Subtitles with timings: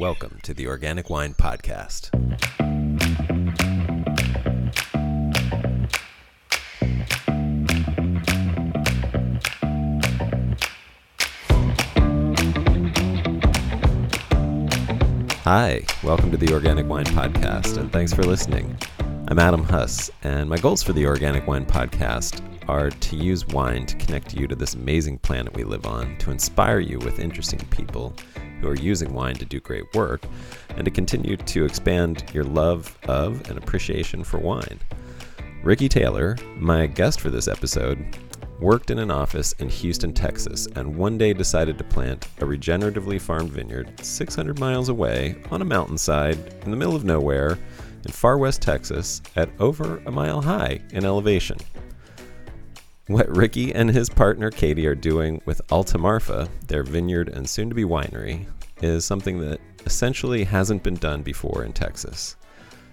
[0.00, 2.08] Welcome to the Organic Wine Podcast.
[15.44, 18.78] Hi, welcome to the Organic Wine Podcast, and thanks for listening.
[19.28, 22.40] I'm Adam Huss, and my goals for the Organic Wine Podcast
[22.70, 26.30] are to use wine to connect you to this amazing planet we live on, to
[26.30, 28.14] inspire you with interesting people
[28.60, 30.22] who are using wine to do great work,
[30.76, 34.78] and to continue to expand your love of and appreciation for wine.
[35.62, 38.16] Ricky Taylor, my guest for this episode,
[38.60, 43.20] worked in an office in Houston, Texas, and one day decided to plant a regeneratively
[43.20, 47.58] farmed vineyard 600 miles away on a mountainside in the middle of nowhere
[48.04, 51.58] in far west Texas at over a mile high in elevation.
[53.06, 57.68] What Ricky and his partner Katie are doing with Alta Marfa, their vineyard and soon
[57.68, 58.46] to be winery,
[58.82, 62.36] is something that essentially hasn't been done before in Texas.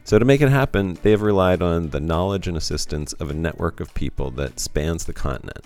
[0.04, 3.34] So, to make it happen, they have relied on the knowledge and assistance of a
[3.34, 5.66] network of people that spans the continent,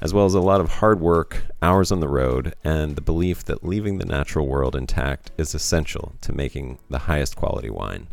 [0.00, 3.44] as well as a lot of hard work, hours on the road, and the belief
[3.44, 8.06] that leaving the natural world intact is essential to making the highest quality wine.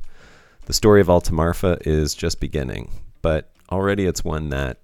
[0.65, 2.89] The story of Altamarfa is just beginning,
[3.21, 4.79] but already it's one that,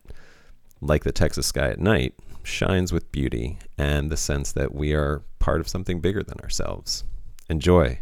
[0.81, 2.13] like the Texas sky at night,
[2.45, 7.03] shines with beauty and the sense that we are part of something bigger than ourselves.
[7.49, 7.99] Enjoy.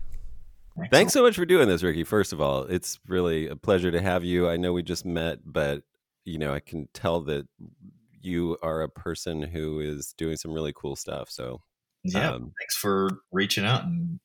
[0.76, 0.92] Excellent.
[0.92, 2.04] Thanks so much for doing this, Ricky.
[2.04, 4.50] First of all, it's really a pleasure to have you.
[4.50, 5.84] I know we just met, but
[6.26, 7.48] you know, I can tell that
[8.22, 11.30] you are a person who is doing some really cool stuff.
[11.30, 11.62] So,
[12.04, 14.20] yeah, um, thanks for reaching out and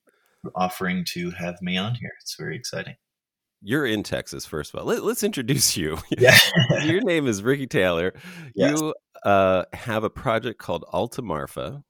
[0.55, 2.13] offering to have me on here.
[2.23, 2.95] It's very exciting.
[3.61, 4.87] You're in Texas, first of all.
[4.87, 5.99] Let, us introduce you.
[6.19, 6.37] Yeah.
[6.85, 8.15] Your name is Ricky Taylor.
[8.55, 8.81] Yes.
[8.81, 11.83] You uh, have a project called Altamarfa,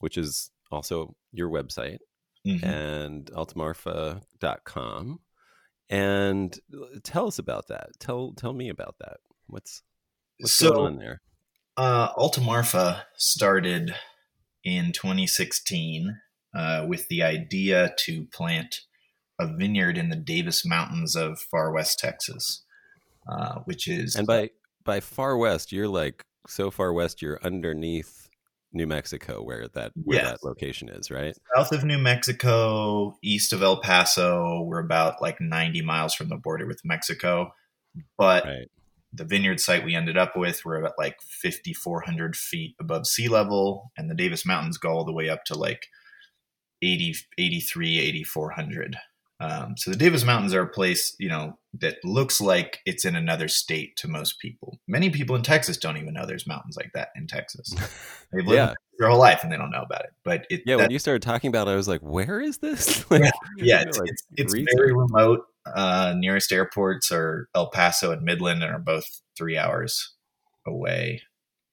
[0.00, 1.98] which is also your website
[2.46, 2.64] mm-hmm.
[2.64, 5.20] and altamarfa.com.
[5.90, 6.58] And
[7.02, 7.90] tell us about that.
[7.98, 9.18] Tell tell me about that.
[9.46, 9.82] What's
[10.38, 11.20] what's so, going on there?
[11.76, 13.94] Uh, Alta Marfa started
[14.64, 16.18] in 2016
[16.54, 18.82] uh, with the idea to plant
[19.42, 22.64] a vineyard in the Davis Mountains of far west Texas,
[23.30, 24.50] uh, which is and by
[24.84, 28.28] by far west, you're like so far west, you're underneath
[28.72, 30.30] New Mexico, where that where yes.
[30.30, 31.36] that location is, right?
[31.54, 34.62] South of New Mexico, east of El Paso.
[34.62, 37.54] We're about like 90 miles from the border with Mexico,
[38.16, 38.70] but right.
[39.12, 43.92] the vineyard site we ended up with, we're at like 5,400 feet above sea level,
[43.96, 45.86] and the Davis Mountains go all the way up to like
[46.80, 48.96] 80, 83, 8,400.
[49.42, 53.16] Um, so the Davis Mountains are a place, you know, that looks like it's in
[53.16, 54.78] another state to most people.
[54.86, 57.74] Many people in Texas don't even know there's mountains like that in Texas.
[58.32, 58.74] They've lived yeah.
[59.00, 60.10] their whole life and they don't know about it.
[60.24, 63.04] But it, yeah, when you started talking about it, I was like, "Where is this?"
[63.10, 65.44] like, yeah, yeah it's, like it's, it's very remote.
[65.66, 70.14] Uh, nearest airports are El Paso and Midland, and are both three hours
[70.68, 71.20] away.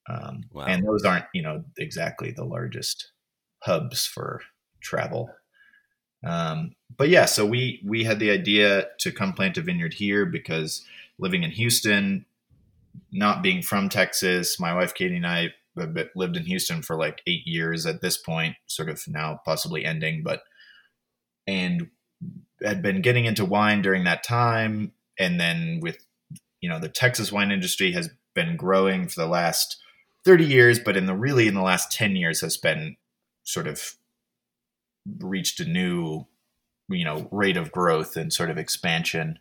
[0.08, 0.64] Um, wow.
[0.64, 3.12] And those aren't, you know, exactly the largest
[3.62, 4.40] hubs for
[4.82, 5.30] travel.
[6.24, 10.26] Um, but yeah, so we we had the idea to come plant a vineyard here
[10.26, 10.84] because
[11.18, 12.26] living in Houston,
[13.12, 17.22] not being from Texas, my wife Katie and I have lived in Houston for like
[17.26, 20.42] eight years at this point, sort of now possibly ending, but
[21.46, 21.88] and
[22.62, 26.04] had been getting into wine during that time, and then with
[26.60, 29.76] you know the Texas wine industry has been growing for the last
[30.24, 32.96] 30 years, but in the really in the last 10 years has been
[33.42, 33.94] sort of
[35.18, 36.26] reached a new
[36.88, 39.38] you know rate of growth and sort of expansion.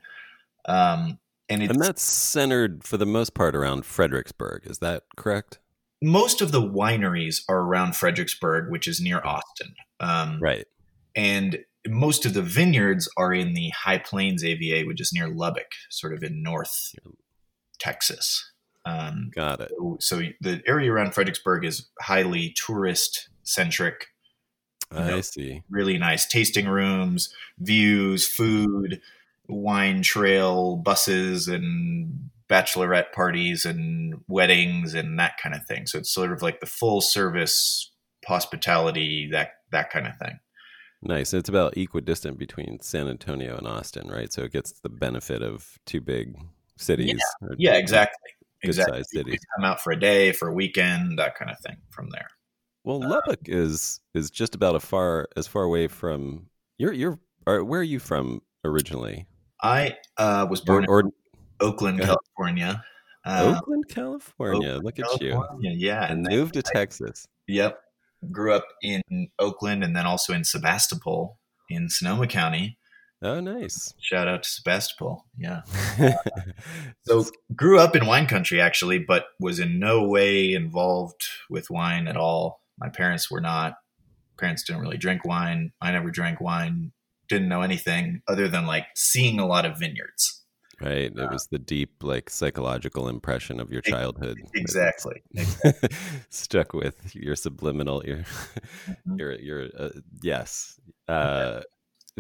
[0.66, 1.20] Um,
[1.50, 4.68] and, and that's centered for the most part around fredericksburg.
[4.68, 5.60] Is that correct?
[6.02, 9.74] Most of the wineries are around fredericksburg which is near austin.
[10.00, 10.68] Um, right.
[11.16, 15.72] and most of the vineyards are in the high plains ava which is near lubbock
[15.90, 16.94] sort of in north
[17.80, 18.52] texas.
[18.86, 19.72] Um, got it.
[19.78, 24.08] so, so the area around fredericksburg is highly tourist centric
[24.92, 25.64] I know, see.
[25.70, 29.02] Really nice tasting rooms, views, food,
[29.48, 35.86] wine trail, buses, and bachelorette parties and weddings and that kind of thing.
[35.86, 37.92] So it's sort of like the full service
[38.26, 40.40] hospitality, that that kind of thing.
[41.02, 41.34] Nice.
[41.34, 44.34] It's about equidistant between San Antonio and Austin, right?
[44.34, 46.38] So it gets the benefit of two big
[46.78, 47.22] cities.
[47.42, 48.32] Yeah, yeah exactly.
[48.62, 49.04] Exactly.
[49.04, 49.40] Cities.
[49.56, 52.28] Come out for a day, for a weekend, that kind of thing from there.
[52.84, 56.48] Well, Lubbock is is just about a far as far away from
[56.78, 59.28] you're you're where are you from originally?
[59.62, 61.12] I uh, was born or, or in
[61.60, 62.84] Oakland, California.
[63.26, 64.70] Uh, Oakland, California.
[64.70, 65.88] Oakland, Look California, at you.
[65.88, 67.28] Yeah, and moved to I, Texas.
[67.48, 67.80] Yep.
[68.32, 69.02] Grew up in
[69.40, 71.38] Oakland and then also in Sebastopol.
[71.70, 72.78] in Sonoma County.
[73.22, 73.94] Oh, nice!
[74.00, 75.26] Shout out to Sebastopol.
[75.38, 75.64] Yeah.
[77.06, 82.08] so grew up in wine country actually, but was in no way involved with wine
[82.08, 82.62] at all.
[82.80, 83.76] My parents were not.
[84.38, 85.72] Parents didn't really drink wine.
[85.82, 86.92] I never drank wine.
[87.28, 90.44] Didn't know anything other than like seeing a lot of vineyards.
[90.82, 91.12] Right.
[91.12, 94.38] It uh, was the deep, like psychological impression of your childhood.
[94.56, 95.22] Exactly.
[95.36, 95.90] exactly.
[96.30, 98.02] stuck with your subliminal.
[98.06, 99.16] Your, mm-hmm.
[99.18, 99.68] your, your.
[99.78, 99.90] Uh,
[100.22, 100.80] yes.
[101.10, 101.62] Uh,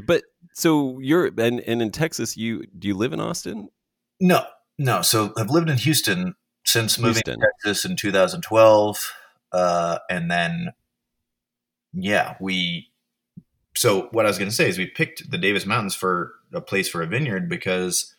[0.05, 0.23] but
[0.53, 3.69] so you're and and in Texas, you do you live in Austin?
[4.19, 4.45] No,
[4.77, 5.01] no.
[5.01, 6.35] So I've lived in Houston
[6.65, 7.39] since moving Houston.
[7.39, 9.13] to Texas in 2012,
[9.51, 10.73] uh, and then
[11.93, 12.89] yeah, we.
[13.75, 16.61] So what I was going to say is we picked the Davis Mountains for a
[16.61, 18.13] place for a vineyard because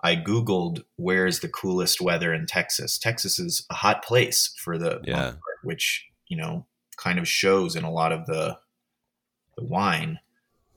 [0.00, 2.98] I googled where's the coolest weather in Texas.
[2.98, 5.34] Texas is a hot place for the yeah.
[5.62, 6.66] which you know
[6.96, 8.58] kind of shows in a lot of the
[9.56, 10.18] the wine.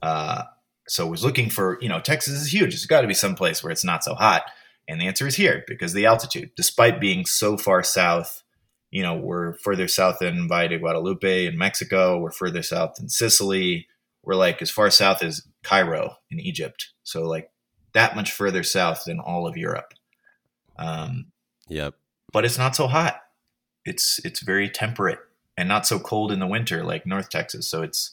[0.01, 0.43] Uh,
[0.87, 2.73] so I was looking for you know Texas is huge.
[2.73, 4.43] It's got to be some place where it's not so hot,
[4.87, 6.51] and the answer is here because the altitude.
[6.55, 8.43] Despite being so far south,
[8.91, 12.19] you know we're further south than Valle de Guadalupe in Mexico.
[12.19, 13.87] We're further south than Sicily.
[14.23, 16.89] We're like as far south as Cairo in Egypt.
[17.03, 17.51] So like
[17.93, 19.93] that much further south than all of Europe.
[20.77, 21.27] Um,
[21.67, 21.95] yep.
[22.31, 23.21] But it's not so hot.
[23.85, 25.19] It's it's very temperate
[25.57, 27.67] and not so cold in the winter like North Texas.
[27.67, 28.11] So it's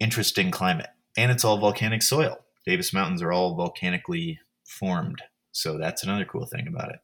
[0.00, 2.38] interesting climate, and it's all volcanic soil.
[2.66, 5.22] Davis Mountains are all volcanically formed,
[5.52, 7.00] so that's another cool thing about it.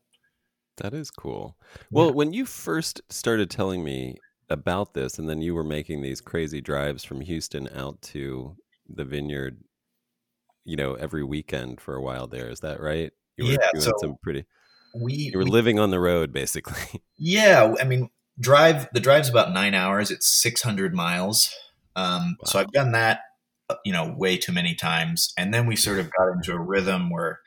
[0.80, 1.56] That is cool.
[1.90, 2.12] Well, yeah.
[2.12, 4.16] when you first started telling me
[4.48, 8.56] about this, and then you were making these crazy drives from Houston out to
[8.88, 9.58] the vineyard
[10.64, 12.48] you know every weekend for a while there.
[12.48, 13.12] Is that right?
[13.36, 14.44] You were yeah, doing so some pretty.
[14.94, 17.00] We you were we, living on the road basically.
[17.22, 20.10] Yeah, I mean, drive the drive's about nine hours.
[20.10, 21.52] It's six hundred miles.
[21.96, 22.46] Um, wow.
[22.46, 23.20] So I've done that,
[23.68, 26.58] uh, you know, way too many times, and then we sort of got into a
[26.58, 27.40] rhythm where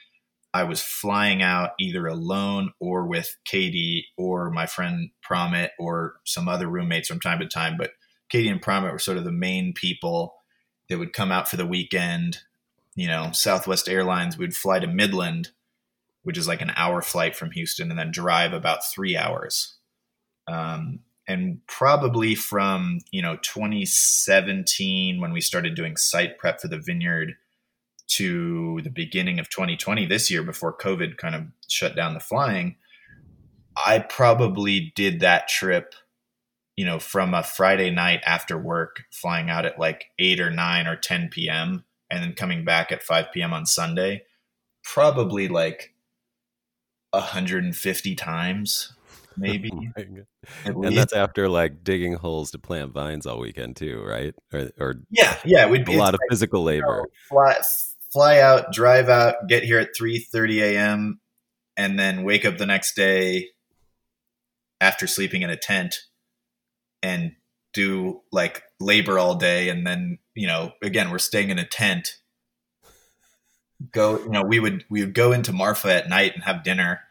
[0.54, 6.48] I was flying out either alone or with Katie or my friend Promit or some
[6.48, 7.76] other roommates from time to time.
[7.78, 7.92] But
[8.30, 10.36] Katie and Promit were sort of the main people
[10.90, 12.40] that would come out for the weekend
[12.96, 15.50] you know, Southwest Airlines, we'd fly to Midland,
[16.24, 19.76] which is like an hour flight from Houston, and then drive about three hours.
[20.48, 26.78] Um, and probably from you know 2017 when we started doing site prep for the
[26.78, 27.36] vineyard
[28.08, 32.76] to the beginning of 2020 this year before covid kind of shut down the flying
[33.86, 35.96] i probably did that trip
[36.76, 40.88] you know from a friday night after work flying out at like 8 or 9
[40.88, 41.84] or 10 p.m
[42.14, 43.54] and then coming back at 5 p.m.
[43.54, 44.24] on Sunday,
[44.84, 45.96] probably like
[47.10, 48.94] 150 times,
[49.36, 49.72] maybe.
[50.66, 54.36] And that's after like digging holes to plant vines all weekend too, right?
[54.52, 56.86] Or, or yeah, yeah, we'd be a lot of like, physical labor.
[56.86, 57.62] You know, fly,
[58.14, 61.20] fly out, drive out, get here at 3:30 a.m.,
[61.76, 63.50] and then wake up the next day
[64.80, 65.98] after sleeping in a tent
[67.02, 67.34] and
[67.74, 72.18] do like labor all day and then you know again we're staying in a tent
[73.92, 77.02] go you know we would we would go into marfa at night and have dinner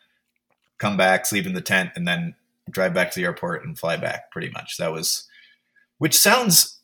[0.79, 2.35] come back sleep in the tent and then
[2.71, 5.27] drive back to the airport and fly back pretty much that was
[5.99, 6.81] which sounds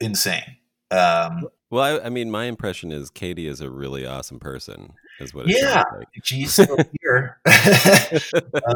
[0.00, 0.56] insane
[0.90, 5.34] um, well I, I, mean my impression is katie is a really awesome person is
[5.34, 6.08] what yeah like.
[6.22, 7.40] she's still here.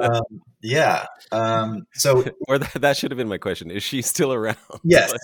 [0.01, 0.23] Um,
[0.63, 3.71] yeah um, so or that, that, should have been my question.
[3.71, 4.57] Is she still around?
[4.85, 5.21] Yes like,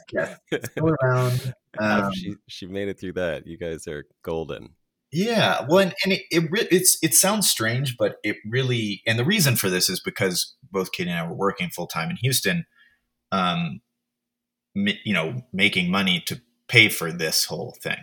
[0.53, 3.47] yes still around um, she she made it through that.
[3.47, 4.71] You guys are golden.
[5.13, 9.25] Yeah well and, and it, it it's it sounds strange but it really and the
[9.25, 12.67] reason for this is because both katie and i were working full-time in houston
[13.31, 13.81] um
[14.75, 16.41] you know making money to
[16.75, 18.03] pay for this whole thing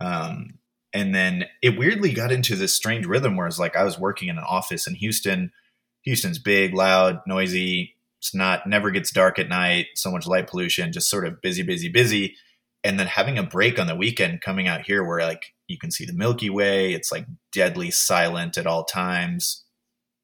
[0.00, 0.58] um
[0.92, 4.28] and then it weirdly got into this strange rhythm where it's like I was working
[4.28, 5.52] in an office in Houston.
[6.02, 7.96] Houston's big, loud, noisy.
[8.18, 9.86] It's not never gets dark at night.
[9.94, 12.36] So much light pollution, just sort of busy, busy, busy.
[12.82, 15.90] And then having a break on the weekend, coming out here where like you can
[15.90, 16.92] see the Milky Way.
[16.92, 19.64] It's like deadly silent at all times.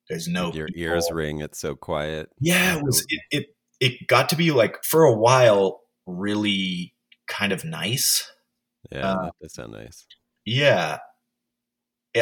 [0.08, 0.82] There's no your people.
[0.82, 1.40] ears ring.
[1.40, 2.28] It's so quiet.
[2.40, 3.06] Yeah, it was.
[3.08, 3.46] It, it
[3.78, 6.94] it got to be like for a while really
[7.26, 8.30] kind of nice.
[8.90, 10.06] Yeah, uh, that does sound nice.
[10.44, 10.98] Yeah.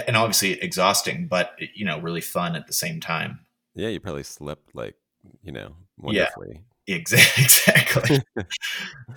[0.08, 3.40] And obviously exhausting, but you know, really fun at the same time.
[3.74, 4.96] Yeah, you probably slept like,
[5.42, 6.62] you know, wonderfully.
[6.86, 8.20] Yeah, exactly.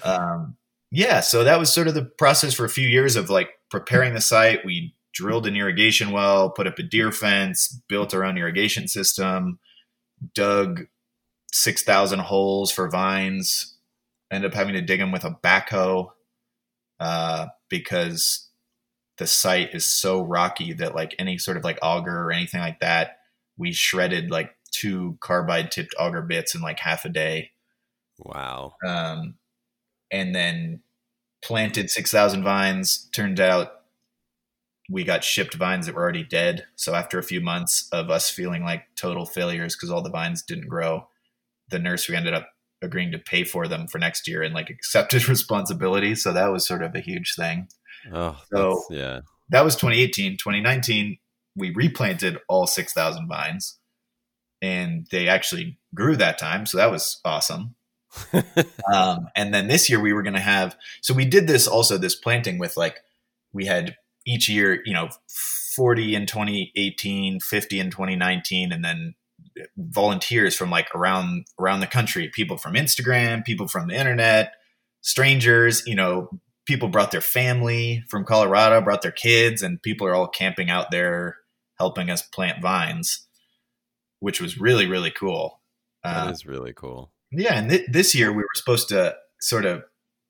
[0.03, 0.55] um,
[0.91, 4.13] yeah, so that was sort of the process for a few years of like preparing
[4.13, 4.65] the site.
[4.65, 9.59] We drilled an irrigation well, put up a deer fence, built our own irrigation system,
[10.33, 10.85] dug
[11.51, 13.76] 6,000 holes for vines,
[14.31, 16.09] ended up having to dig them with a backhoe
[16.99, 18.49] uh, because
[19.17, 22.79] the site is so rocky that like any sort of like auger or anything like
[22.79, 23.19] that,
[23.57, 27.51] we shredded like two carbide tipped auger bits in like half a day.
[28.19, 28.75] Wow.
[28.85, 29.35] Um,
[30.11, 30.81] and then
[31.43, 33.09] planted 6,000 vines.
[33.13, 33.71] Turned out
[34.89, 36.65] we got shipped vines that were already dead.
[36.75, 40.41] So after a few months of us feeling like total failures because all the vines
[40.41, 41.07] didn't grow,
[41.69, 42.49] the nursery ended up
[42.81, 46.15] agreeing to pay for them for next year and like accepted responsibility.
[46.15, 47.67] So that was sort of a huge thing.
[48.13, 49.21] Oh, so yeah.
[49.49, 50.33] That was 2018.
[50.33, 51.17] 2019,
[51.55, 53.79] we replanted all 6,000 vines
[54.61, 56.65] and they actually grew that time.
[56.65, 57.75] So that was awesome.
[58.93, 61.97] um, and then this year we were going to have, so we did this also,
[61.97, 62.97] this planting with like,
[63.53, 65.09] we had each year, you know,
[65.75, 69.15] 40 in 2018, 50 in 2019, and then
[69.77, 74.53] volunteers from like around around the country, people from Instagram, people from the internet,
[75.01, 76.29] strangers, you know,
[76.65, 80.91] people brought their family from Colorado, brought their kids, and people are all camping out
[80.91, 81.37] there
[81.77, 83.27] helping us plant vines,
[84.19, 85.61] which was really really cool.
[86.03, 87.11] That uh, is really cool.
[87.31, 89.83] Yeah, and th- this year we were supposed to sort of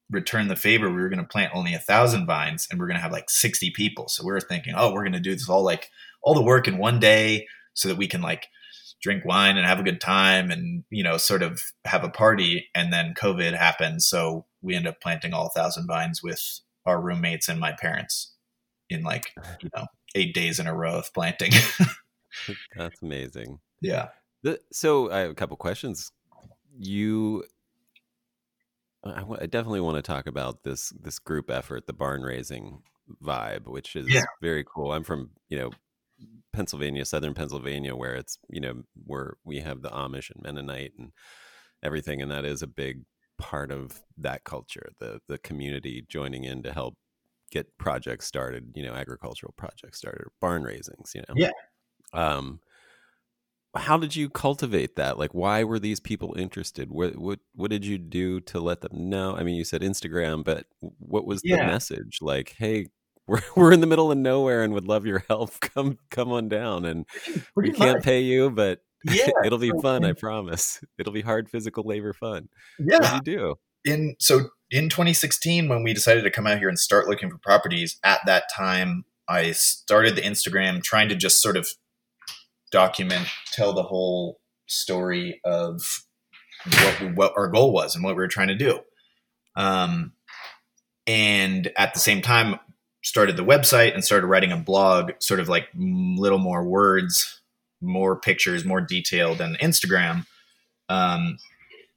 [0.10, 2.98] return the favor, we were going to plant only a thousand vines and we're going
[2.98, 4.08] to have like 60 people.
[4.08, 5.90] So we were thinking, oh, we're going to do this all like
[6.22, 8.48] all the work in one day so that we can like
[9.02, 12.68] drink wine and have a good time and, you know, sort of have a party.
[12.74, 14.04] And then COVID happened.
[14.04, 18.34] So we end up planting all thousand vines with our roommates and my parents
[18.90, 19.86] in like, you know,
[20.16, 21.52] eight days in a row of planting.
[22.76, 23.60] That's amazing.
[23.82, 24.10] Yeah.
[24.44, 26.12] The, so I have a couple questions.
[26.80, 27.44] You
[29.04, 32.82] I, w- I definitely want to talk about this this group effort, the barn raising
[33.24, 34.24] vibe, which is yeah.
[34.42, 34.92] very cool.
[34.92, 35.72] I'm from you know
[36.58, 41.12] Pennsylvania, southern Pennsylvania, where it's you know where we have the Amish and Mennonite and
[41.84, 43.04] everything, and that is a big
[43.38, 44.90] part of that culture.
[45.00, 46.96] The the community joining in to help
[47.52, 51.36] get projects started, you know, agricultural projects started, barn raisings, you know.
[51.38, 51.52] Yeah.
[52.12, 52.60] Um,
[53.76, 55.20] how did you cultivate that?
[55.20, 56.90] Like, why were these people interested?
[56.90, 59.36] What what what did you do to let them know?
[59.36, 62.18] I mean, you said Instagram, but what was the message?
[62.20, 62.88] Like, hey,
[63.28, 65.60] we're we're in the middle of nowhere and would love your help.
[65.62, 67.06] Come come on down, and
[67.54, 70.06] Pretty we can't pay you, but yeah, it'll be fun.
[70.06, 70.84] I promise.
[70.98, 72.50] It'll be hard physical labor fun.
[72.80, 73.56] Yeah, you do?
[73.86, 77.38] In so in 2016, when we decided to come out here and start looking for
[77.38, 81.68] properties, at that time I started the Instagram, trying to just sort of
[82.72, 86.04] document, tell the whole story of
[86.66, 88.80] what what our goal was and what we were trying to do.
[89.56, 90.14] Um,
[91.06, 92.60] and at the same time,
[93.04, 97.42] started the website and started writing a blog, sort of like little more words,
[97.82, 100.26] more pictures, more detail than Instagram,
[100.90, 101.38] um,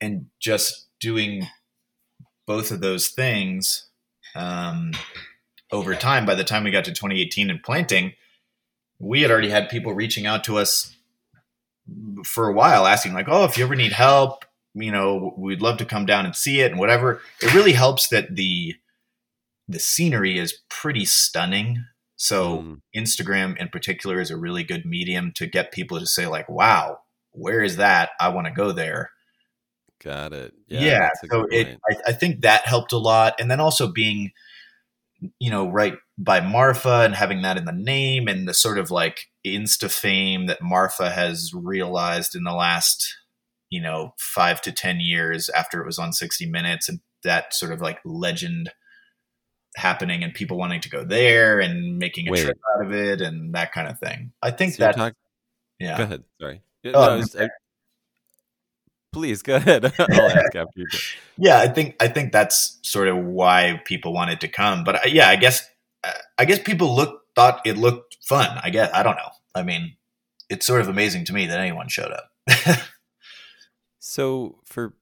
[0.00, 1.46] and just doing
[2.46, 3.88] both of those things
[4.34, 4.92] um,
[5.72, 6.26] over time.
[6.26, 8.12] By the time we got to 2018 and planting,
[8.98, 10.94] we had already had people reaching out to us
[12.24, 15.78] for a while asking like oh if you ever need help you know we'd love
[15.78, 18.74] to come down and see it and whatever it really helps that the
[19.70, 21.84] the scenery is pretty stunning.
[22.16, 22.80] So mm.
[22.94, 26.98] instagram in particular is a really good medium to get people to say like wow
[27.32, 28.10] where is that?
[28.20, 29.10] I want to go there.
[30.02, 30.54] Got it.
[30.66, 33.34] Yeah, yeah so it I, I think that helped a lot.
[33.38, 34.32] And then also being
[35.38, 38.90] you know right by Marfa and having that in the name and the sort of
[38.90, 43.16] like insta fame that Marfa has realized in the last,
[43.68, 47.72] you know, five to 10 years after it was on 60 Minutes and that sort
[47.72, 48.70] of like legend
[49.76, 52.44] happening and people wanting to go there and making a Wait.
[52.44, 54.32] trip out of it and that kind of thing.
[54.42, 54.96] I think so that.
[54.96, 55.14] Talk-
[55.78, 55.96] yeah.
[55.96, 56.24] Go ahead.
[56.40, 56.62] Sorry.
[56.86, 57.48] Oh, no, was, I,
[59.12, 59.84] please go ahead.
[59.98, 60.86] I'll ask after you.
[61.36, 64.84] Yeah, I think I think that's sort of why people wanted to come.
[64.84, 65.68] But uh, yeah, I guess
[66.38, 68.58] I guess people look thought it looked fun.
[68.62, 69.30] I guess I don't know.
[69.54, 69.96] I mean,
[70.48, 72.30] it's sort of amazing to me that anyone showed up.
[73.98, 74.94] so for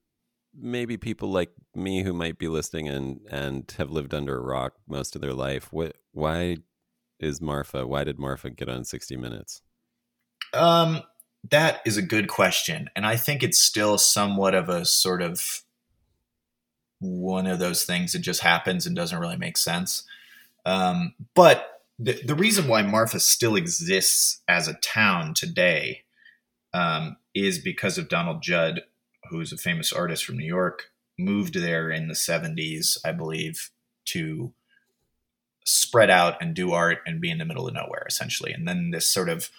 [0.61, 4.75] maybe people like me who might be listening and and have lived under a rock
[4.88, 6.59] most of their life, what why
[7.21, 7.87] is Marfa?
[7.87, 9.62] Why did Marfa get on 60 Minutes?
[10.53, 11.03] Um,
[11.50, 15.62] that is a good question, and I think it's still somewhat of a sort of
[17.00, 20.05] one of those things that just happens and doesn't really make sense.
[20.67, 26.03] Um, but the, the reason why Marfa still exists as a town today
[26.73, 28.83] um, is because of Donald Judd,
[29.30, 33.70] who's a famous artist from New York, moved there in the 70s, I believe,
[34.06, 34.52] to
[35.64, 38.52] spread out and do art and be in the middle of nowhere, essentially.
[38.52, 39.50] And then this sort of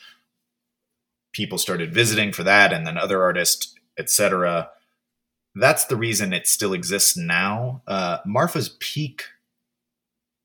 [1.34, 4.70] people started visiting for that, and then other artists, etc.
[5.56, 7.82] That's the reason it still exists now.
[7.88, 9.26] Uh, Marfa's peak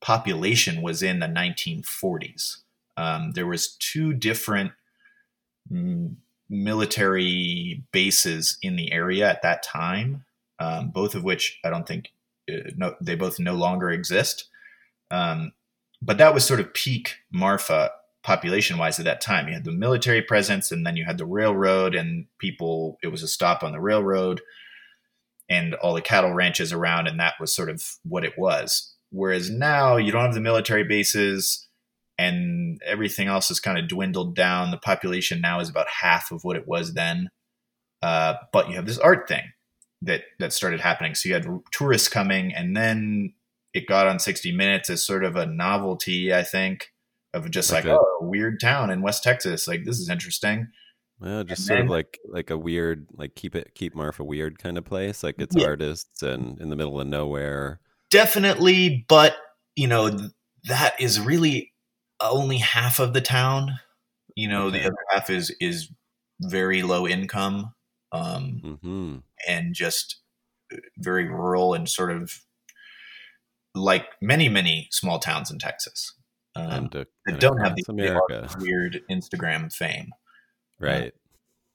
[0.00, 2.59] population was in the 1940s.
[2.97, 4.73] Um, there was two different
[5.73, 6.14] mm,
[6.49, 10.25] military bases in the area at that time,
[10.59, 12.11] um, both of which I don't think
[12.51, 14.49] uh, no, they both no longer exist.
[15.11, 15.53] Um,
[16.03, 17.91] but that was sort of peak Marfa
[18.23, 19.49] population wise at that time.
[19.49, 22.99] You had the military presence, and then you had the railroad, and people.
[23.03, 24.41] It was a stop on the railroad,
[25.49, 28.93] and all the cattle ranches around, and that was sort of what it was.
[29.11, 31.63] Whereas now you don't have the military bases,
[32.18, 34.71] and everything else has kind of dwindled down.
[34.71, 37.30] The population now is about half of what it was then.
[38.02, 39.44] Uh, but you have this art thing
[40.02, 41.14] that that started happening.
[41.14, 43.33] So you had tourists coming, and then
[43.73, 46.92] it got on 60 Minutes as sort of a novelty, I think,
[47.33, 49.66] of just like, like a, oh, weird town in West Texas.
[49.66, 50.68] Like this is interesting.
[51.23, 54.25] Yeah, just and sort then, of like like a weird, like keep it keep Marfa
[54.25, 55.23] weird kind of place.
[55.23, 55.66] Like it's yeah.
[55.66, 57.80] artists and in the middle of nowhere.
[58.11, 59.37] Definitely, but
[59.76, 60.16] you know
[60.64, 61.74] that is really
[62.21, 63.78] only half of the town.
[64.37, 64.80] You know, okay.
[64.80, 65.90] the other half is is
[66.40, 67.75] very low income,
[68.12, 69.16] um, mm-hmm.
[69.49, 70.21] and just
[70.73, 72.40] uh, very rural and sort of
[73.75, 76.14] like many many small towns in Texas
[76.56, 80.12] um, and, uh, that don't have the weird Instagram fame.
[80.80, 81.09] Right.
[81.09, 81.11] Uh,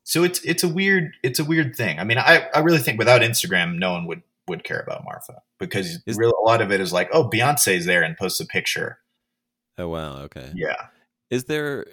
[0.04, 2.00] so it's it's a weird it's a weird thing.
[2.00, 5.42] I mean, I, I really think without Instagram, no one would would care about Marfa
[5.60, 8.46] because is, really a lot of it is like, oh, Beyonce's there and posts a
[8.46, 9.00] picture.
[9.80, 10.52] Oh wow, okay.
[10.54, 10.76] Yeah.
[11.30, 11.86] Is there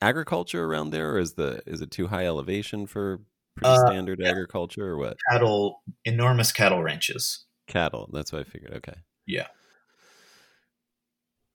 [0.00, 3.20] agriculture around there, or is the is it too high elevation for
[3.54, 4.30] pretty uh, standard yeah.
[4.30, 5.18] agriculture, or what?
[5.30, 7.44] Cattle, enormous cattle ranches.
[7.66, 8.08] Cattle.
[8.12, 8.72] That's what I figured.
[8.76, 8.96] Okay.
[9.26, 9.48] Yeah.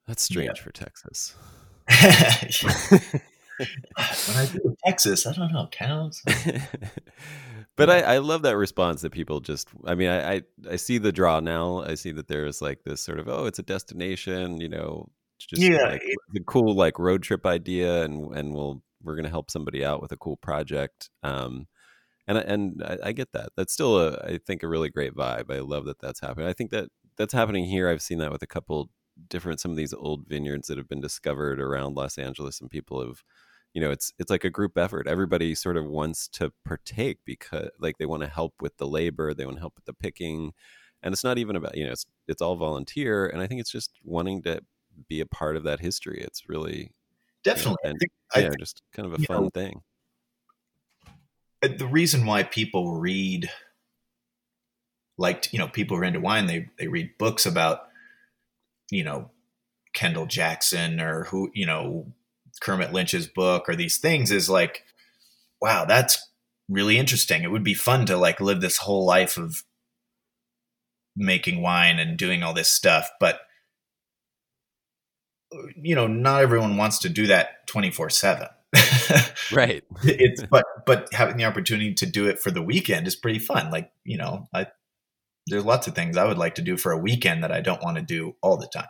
[0.07, 0.63] That's strange yeah.
[0.63, 1.33] for Texas.
[4.27, 6.21] when I do Texas, I don't know cows.
[7.75, 9.69] but I, I love that response that people just.
[9.85, 11.81] I mean, I, I I see the draw now.
[11.81, 14.59] I see that there's like this sort of oh, it's a destination.
[14.59, 15.09] You know,
[15.45, 19.51] just yeah, like the cool like road trip idea, and and we'll we're gonna help
[19.51, 21.09] somebody out with a cool project.
[21.23, 21.67] Um,
[22.27, 23.49] and and I, I get that.
[23.57, 25.51] That's still a I think a really great vibe.
[25.51, 26.47] I love that that's happening.
[26.47, 27.89] I think that that's happening here.
[27.89, 28.89] I've seen that with a couple
[29.29, 33.05] different some of these old vineyards that have been discovered around Los Angeles, and people
[33.05, 33.23] have
[33.73, 37.69] you know it's it's like a group effort everybody sort of wants to partake because
[37.79, 40.53] like they want to help with the labor they want to help with the picking
[41.01, 43.71] and it's not even about you know it's it's all volunteer and i think it's
[43.71, 44.61] just wanting to
[45.07, 46.21] be a part of that history.
[46.21, 46.91] It's really
[47.43, 49.81] definitely you know, and, I think, yeah, I just kind of a fun know, thing.
[51.63, 53.49] Uh, the reason why people read
[55.17, 57.83] like you know people who are into wine they they read books about
[58.89, 59.29] you know
[59.93, 62.11] kendall jackson or who you know
[62.61, 64.83] Kermit Lynch's book or these things is like,
[65.61, 66.29] wow, that's
[66.69, 67.43] really interesting.
[67.43, 69.63] It would be fun to like live this whole life of
[71.15, 73.41] making wine and doing all this stuff, but
[75.81, 78.49] you know, not everyone wants to do that 24/7.
[79.51, 79.83] right.
[80.03, 83.69] it's but but having the opportunity to do it for the weekend is pretty fun.
[83.69, 84.67] Like, you know, I
[85.47, 87.83] there's lots of things I would like to do for a weekend that I don't
[87.83, 88.87] want to do all the time.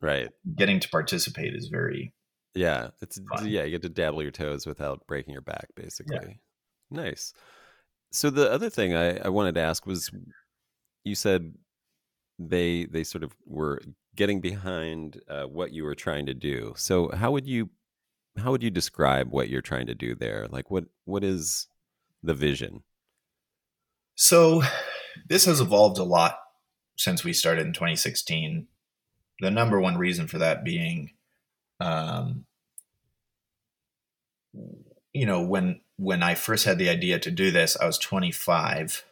[0.00, 0.28] Right.
[0.54, 2.12] Getting to participate is very
[2.54, 3.48] yeah, it's Fun.
[3.48, 6.18] yeah, you get to dabble your toes without breaking your back, basically.
[6.22, 7.02] Yeah.
[7.02, 7.34] Nice.
[8.12, 10.10] So the other thing I, I wanted to ask was,
[11.02, 11.52] you said
[12.38, 13.80] they they sort of were
[14.16, 16.74] getting behind uh, what you were trying to do.
[16.76, 17.70] So how would you
[18.36, 20.46] how would you describe what you're trying to do there?
[20.50, 21.68] Like what what is
[22.22, 22.82] the vision?
[24.16, 24.62] So
[25.28, 26.38] this has evolved a lot
[26.96, 28.68] since we started in 2016.
[29.40, 31.10] The number one reason for that being
[31.80, 32.46] um,
[35.12, 39.04] you know, when when I first had the idea to do this, I was 25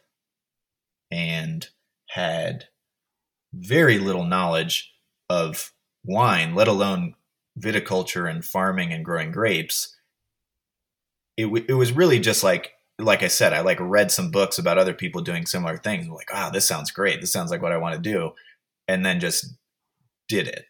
[1.10, 1.68] and
[2.08, 2.66] had
[3.52, 4.92] very little knowledge
[5.28, 5.72] of
[6.04, 7.14] wine, let alone
[7.58, 9.96] viticulture and farming and growing grapes.
[11.36, 14.58] It, w- it was really just like like I said, I like read some books
[14.58, 16.06] about other people doing similar things.
[16.06, 17.20] I'm like, wow, this sounds great.
[17.20, 18.32] This sounds like what I want to do,
[18.86, 19.46] and then just
[20.28, 20.66] did it.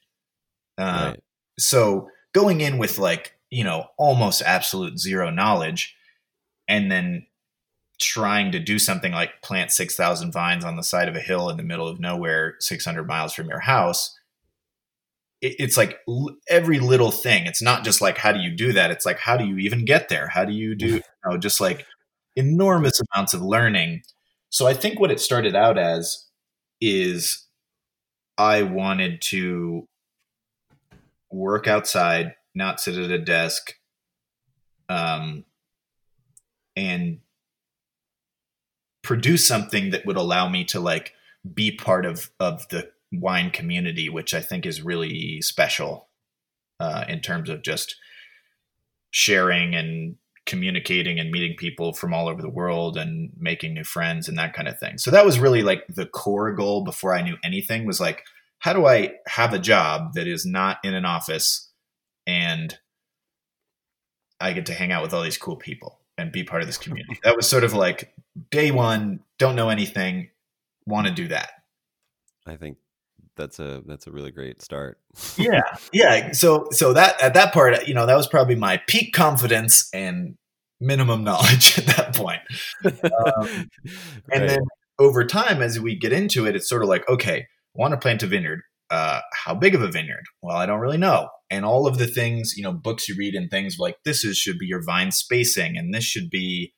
[0.78, 1.22] Uh, right
[1.58, 5.94] so going in with like you know almost absolute zero knowledge
[6.68, 7.26] and then
[8.02, 11.56] trying to do something like plant 6000 vines on the side of a hill in
[11.56, 14.18] the middle of nowhere 600 miles from your house
[15.40, 15.98] it, it's like
[16.48, 17.46] every little thing.
[17.46, 18.92] It's not just like how do you do that?
[18.92, 20.28] It's like how do you even get there?
[20.28, 21.84] How do you do you know just like
[22.36, 24.02] enormous amounts of learning.
[24.50, 26.26] So i think what it started out as
[26.80, 27.46] is
[28.38, 29.86] i wanted to
[31.30, 33.74] work outside, not sit at a desk,
[34.88, 35.44] um,
[36.76, 37.20] and
[39.02, 41.12] produce something that would allow me to like
[41.54, 46.08] be part of of the wine community, which I think is really special
[46.80, 47.96] uh, in terms of just
[49.10, 54.28] sharing and communicating and meeting people from all over the world and making new friends
[54.28, 54.98] and that kind of thing.
[54.98, 58.24] So that was really like the core goal before I knew anything was like,
[58.58, 61.70] how do I have a job that is not in an office
[62.26, 62.76] and
[64.40, 66.78] I get to hang out with all these cool people and be part of this
[66.78, 67.18] community?
[67.24, 68.12] that was sort of like
[68.50, 70.30] day one, don't know anything,
[70.86, 71.50] want to do that.
[72.46, 72.78] I think
[73.36, 74.98] that's a that's a really great start.
[75.36, 76.32] yeah, yeah.
[76.32, 80.36] So so that at that part, you know, that was probably my peak confidence and
[80.80, 82.40] minimum knowledge at that point.
[82.84, 82.90] Um,
[84.32, 84.48] and right.
[84.48, 84.60] then
[84.98, 87.98] over time, as we get into it, it's sort of like, okay, I want to
[87.98, 88.62] plant a vineyard.
[88.90, 90.24] Uh, how big of a vineyard?
[90.42, 91.28] Well, I don't really know.
[91.52, 94.38] And all of the things, you know, books you read and things like this is
[94.38, 96.72] should be your vine spacing, and this should be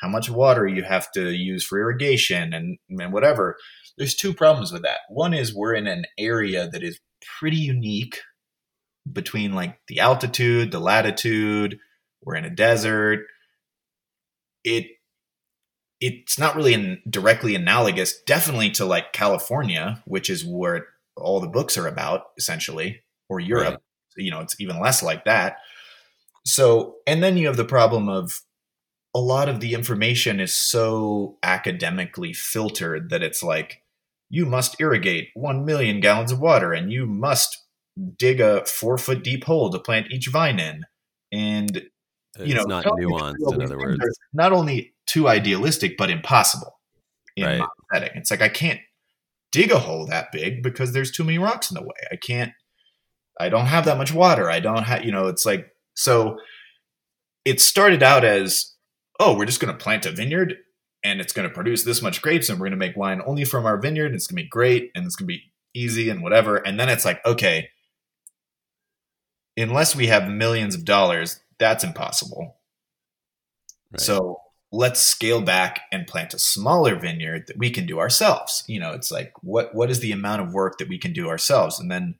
[0.00, 3.56] how much water you have to use for irrigation, and and whatever
[3.98, 5.00] there's two problems with that.
[5.08, 7.00] One is we're in an area that is
[7.38, 8.20] pretty unique
[9.10, 11.78] between like the altitude, the latitude,
[12.22, 13.26] we're in a desert.
[14.64, 14.86] It
[16.00, 21.48] it's not really in, directly analogous definitely to like California, which is where all the
[21.48, 23.74] books are about essentially, or Europe.
[23.74, 23.80] Right.
[24.16, 25.58] You know, it's even less like that.
[26.46, 28.40] So, and then you have the problem of
[29.14, 33.82] a lot of the information is so academically filtered that it's like
[34.28, 37.64] you must irrigate 1 million gallons of water and you must
[38.18, 40.84] dig a four foot deep hole to plant each vine in.
[41.32, 41.76] And,
[42.36, 44.00] it's you know, not nuanced, in other words.
[44.32, 46.80] Not only too idealistic, but impossible
[47.36, 47.58] in right.
[47.60, 48.10] my setting.
[48.16, 48.80] It's like I can't
[49.52, 51.94] dig a hole that big because there's too many rocks in the way.
[52.10, 52.52] I can't,
[53.38, 54.50] I don't have that much water.
[54.50, 56.38] I don't have, you know, it's like, so
[57.44, 58.72] it started out as,
[59.18, 60.56] oh, we're just going to plant a vineyard
[61.04, 63.44] and it's going to produce this much grapes and we're going to make wine only
[63.44, 66.08] from our vineyard and it's going to be great and it's going to be easy
[66.08, 67.68] and whatever and then it's like okay
[69.56, 72.56] unless we have millions of dollars that's impossible
[73.92, 74.00] right.
[74.00, 74.40] so
[74.72, 78.92] let's scale back and plant a smaller vineyard that we can do ourselves you know
[78.92, 81.90] it's like what what is the amount of work that we can do ourselves and
[81.90, 82.14] then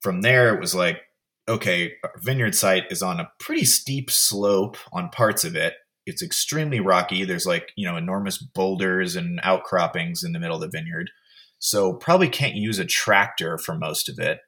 [0.00, 1.00] from there it was like
[1.48, 5.74] okay our vineyard site is on a pretty steep slope on parts of it
[6.08, 7.24] it's extremely rocky.
[7.24, 11.10] There's like, you know, enormous boulders and outcroppings in the middle of the vineyard.
[11.58, 14.38] So probably can't use a tractor for most of it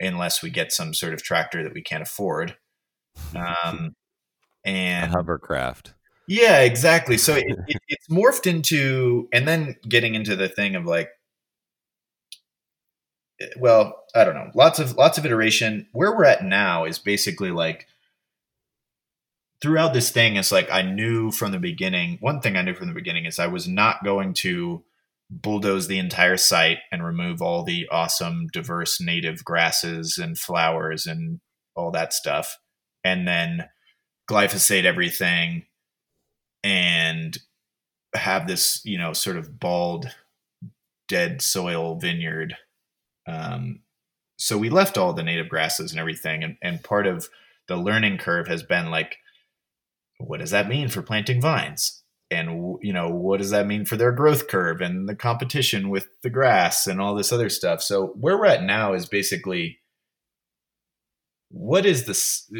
[0.00, 2.56] unless we get some sort of tractor that we can't afford.
[3.36, 3.94] Um,
[4.64, 5.94] and a hovercraft.
[6.26, 7.16] Yeah, exactly.
[7.16, 11.10] So it, it, it's morphed into, and then getting into the thing of like,
[13.58, 15.86] well, I don't know, lots of lots of iteration.
[15.92, 17.86] Where we're at now is basically like
[19.60, 22.18] throughout this thing, it's like I knew from the beginning.
[22.20, 24.84] One thing I knew from the beginning is I was not going to
[25.30, 31.40] bulldoze the entire site and remove all the awesome, diverse native grasses and flowers and
[31.74, 32.58] all that stuff,
[33.04, 33.68] and then
[34.28, 35.64] glyphosate everything
[36.64, 37.38] and
[38.14, 40.14] have this, you know, sort of bald,
[41.08, 42.56] dead soil vineyard.
[43.28, 43.80] Um,
[44.36, 47.28] so we left all the native grasses and everything, and, and part of
[47.66, 49.18] the learning curve has been like
[50.18, 52.02] what does that mean for planting vines?
[52.30, 56.08] And you know, what does that mean for their growth curve and the competition with
[56.22, 57.82] the grass and all this other stuff?
[57.82, 59.78] So where we're at now is basically
[61.50, 62.50] what is this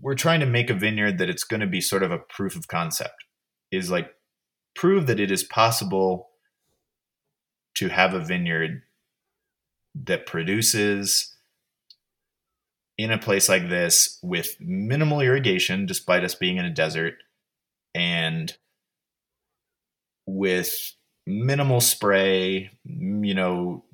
[0.00, 2.56] we're trying to make a vineyard that it's going to be sort of a proof
[2.56, 3.24] of concept
[3.70, 4.14] is like
[4.74, 6.30] prove that it is possible
[7.74, 8.82] to have a vineyard
[9.94, 11.34] that produces
[12.96, 17.14] in a place like this with minimal irrigation, despite us being in a desert,
[17.94, 18.56] and
[20.26, 20.94] with
[21.26, 23.84] minimal spray, you know,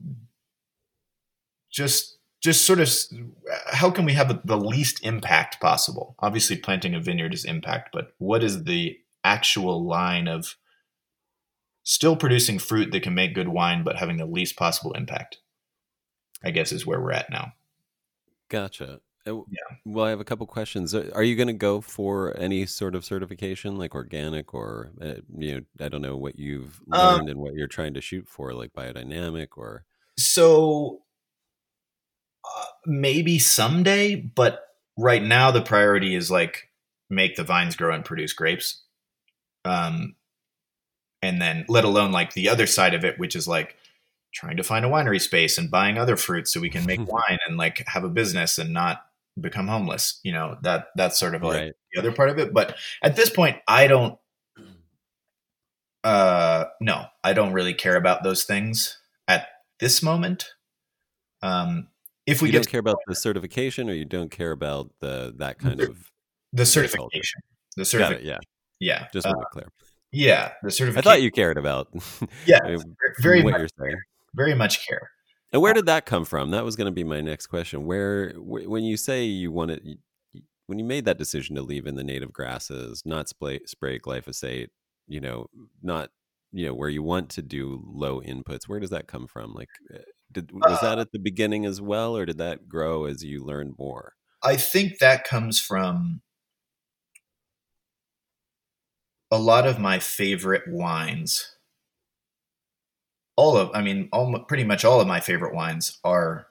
[1.71, 2.89] just just sort of
[3.67, 6.15] how can we have the least impact possible?
[6.21, 10.57] Obviously, planting a vineyard is impact, but what is the actual line of
[11.83, 15.39] still producing fruit that can make good wine, but having the least possible impact?
[16.43, 17.53] I guess is where we're at now.
[18.49, 19.01] Gotcha.
[19.27, 19.33] Yeah.
[19.85, 20.95] Well, I have a couple questions.
[20.95, 25.55] Are you going to go for any sort of certification, like organic, or uh, you
[25.55, 28.27] know, I don't know what you've um learned um, and what you're trying to shoot
[28.27, 29.85] for, like biodynamic, or
[30.19, 31.03] so
[32.45, 34.17] uh, maybe someday.
[34.17, 34.61] But
[34.97, 36.71] right now, the priority is like
[37.11, 38.83] make the vines grow and produce grapes.
[39.65, 40.15] Um,
[41.23, 43.77] and then let alone like the other side of it, which is like
[44.33, 47.39] trying to find a winery space and buying other fruits so we can make wine
[47.47, 49.07] and like have a business and not
[49.41, 51.73] become homeless you know that that's sort of like right.
[51.93, 54.19] the other part of it but at this point i don't
[56.05, 58.99] uh no i don't really care about those things
[59.31, 59.49] at
[59.81, 60.55] this moment.
[61.43, 61.89] Um,
[62.27, 65.59] if we you don't care about the certification, or you don't care about the that
[65.59, 66.11] kind of
[66.53, 67.41] the certification,
[67.77, 68.39] the certification, yeah,
[68.79, 69.69] yeah, just want uh, to clear.
[70.13, 71.09] Yeah, the certification.
[71.09, 71.89] I thought you cared about.
[72.47, 72.59] yeah,
[73.21, 73.71] very what much,
[74.35, 75.11] very much care.
[75.53, 76.53] And where did that come from?
[76.53, 77.85] That was going to be my next question.
[77.85, 79.99] Where, when you say you wanted,
[80.67, 84.69] when you made that decision to leave in the native grasses, not spray, spray glyphosate,
[85.09, 85.47] you know,
[85.83, 86.11] not,
[86.53, 89.53] you know, where you want to do low inputs, where does that come from?
[89.53, 89.99] Like, eh,
[90.31, 93.45] did, was uh, that at the beginning as well, or did that grow as you
[93.45, 94.15] learned more?
[94.43, 96.23] I think that comes from
[99.31, 101.57] a lot of my favorite wines
[103.41, 106.47] all of i mean all pretty much all of my favorite wines are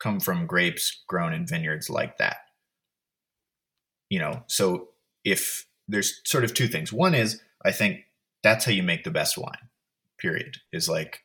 [0.00, 2.38] come from grapes grown in vineyards like that.
[4.10, 4.88] You know so
[5.24, 6.92] if there's sort of two things.
[6.92, 8.00] One is i think
[8.42, 9.68] that's how you make the best wine
[10.18, 11.20] period is like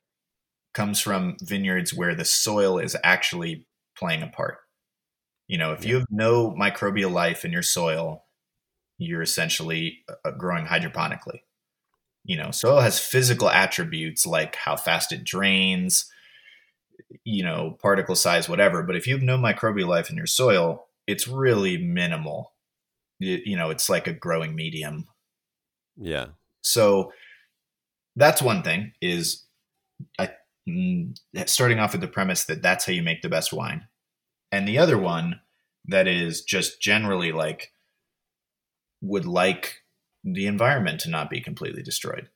[0.76, 3.66] comes from vineyards where the soil is actually
[3.98, 4.60] playing a part.
[5.48, 8.26] You know if you have no microbial life in your soil
[9.00, 11.40] you're essentially uh, growing hydroponically
[12.28, 16.12] you know soil has physical attributes like how fast it drains
[17.24, 20.88] you know particle size whatever but if you have no microbial life in your soil
[21.08, 22.54] it's really minimal.
[23.20, 25.08] You, you know it's like a growing medium.
[25.96, 26.28] Yeah.
[26.62, 27.14] So
[28.16, 29.44] that's one thing is
[30.20, 30.30] i
[30.68, 33.88] mm, starting off with the premise that that's how you make the best wine.
[34.52, 35.40] And the other one
[35.86, 37.72] that is just generally like
[39.02, 39.84] would like
[40.34, 42.30] the environment to not be completely destroyed.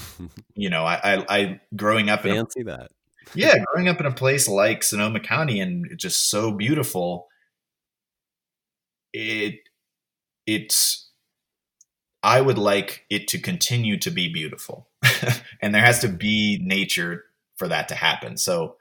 [0.54, 2.90] you know, I, I, I growing up fancy in a, that.
[3.34, 7.28] yeah, growing up in a place like Sonoma County and just so beautiful.
[9.12, 9.56] It,
[10.46, 11.10] it's,
[12.22, 14.88] I would like it to continue to be beautiful,
[15.60, 17.24] and there has to be nature
[17.56, 18.36] for that to happen.
[18.36, 18.76] So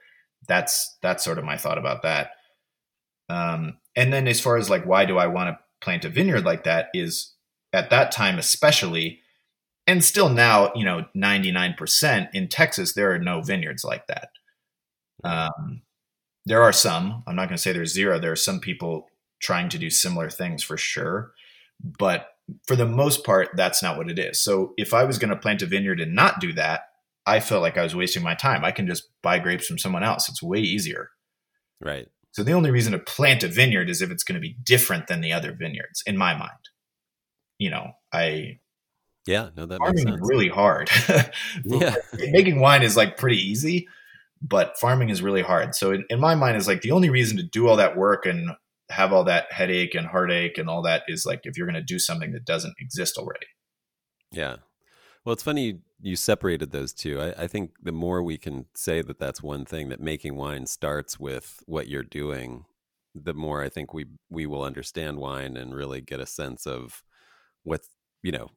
[0.48, 2.32] that's that's sort of my thought about that.
[3.30, 6.46] Um, and then as far as like why do I want to plant a vineyard
[6.46, 7.34] like that is
[7.74, 9.20] at that time especially
[9.88, 14.30] and still now you know 99% in texas there are no vineyards like that.
[15.24, 15.82] Um,
[16.46, 19.08] there are some i'm not going to say there's zero there are some people
[19.40, 21.34] trying to do similar things for sure
[22.00, 22.28] but
[22.68, 24.44] for the most part that's not what it is.
[24.44, 26.82] So if i was going to plant a vineyard and not do that
[27.26, 28.66] i felt like i was wasting my time.
[28.66, 30.28] I can just buy grapes from someone else.
[30.28, 31.10] It's way easier.
[31.80, 32.08] Right.
[32.32, 35.08] So the only reason to plant a vineyard is if it's going to be different
[35.08, 36.70] than the other vineyards in my mind
[37.62, 38.58] you know, I
[39.28, 40.90] yeah, no, that farming is really hard.
[41.64, 41.94] yeah,
[42.32, 43.88] making wine is like pretty easy,
[44.42, 45.76] but farming is really hard.
[45.76, 48.26] So in, in my mind, is like the only reason to do all that work
[48.26, 48.50] and
[48.90, 51.84] have all that headache and heartache and all that is like if you're going to
[51.84, 53.46] do something that doesn't exist already.
[54.32, 54.56] Yeah.
[55.24, 57.22] Well, it's funny you, you separated those two.
[57.22, 60.66] I, I, think the more we can say that that's one thing that making wine
[60.66, 62.66] starts with what you're doing,
[63.14, 67.04] the more I think we we will understand wine and really get a sense of
[67.64, 67.90] what's
[68.24, 68.50] you know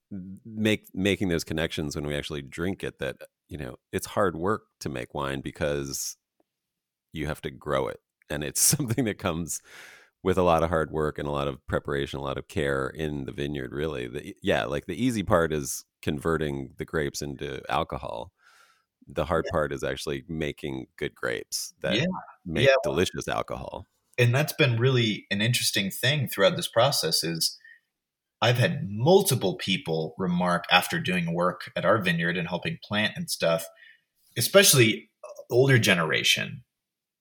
[0.44, 3.16] make making those connections when we actually drink it that
[3.48, 6.16] you know it's hard work to make wine because
[7.12, 9.60] you have to grow it and it's something that comes
[10.22, 12.88] with a lot of hard work and a lot of preparation a lot of care
[12.88, 17.60] in the vineyard really the, yeah like the easy part is converting the grapes into
[17.70, 18.32] alcohol
[19.06, 19.52] the hard yeah.
[19.52, 22.06] part is actually making good grapes that yeah.
[22.44, 22.74] make yeah.
[22.82, 23.86] delicious alcohol
[24.16, 27.58] and that's been really an interesting thing throughout this process is
[28.44, 33.30] I've had multiple people remark after doing work at our vineyard and helping plant and
[33.30, 33.64] stuff,
[34.36, 36.62] especially uh, older generation,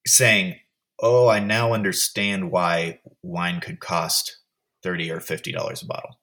[0.06, 0.56] saying,
[1.00, 4.36] "Oh, I now understand why wine could cost
[4.82, 6.20] thirty or fifty dollars a bottle."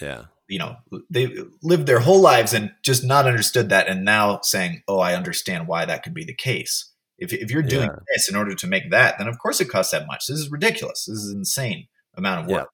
[0.00, 0.76] Yeah, you know,
[1.10, 5.16] they lived their whole lives and just not understood that, and now saying, "Oh, I
[5.16, 7.98] understand why that could be the case." If if you're doing yeah.
[8.14, 10.28] this in order to make that, then of course it costs that much.
[10.28, 11.06] This is ridiculous.
[11.06, 12.68] This is insane amount of work.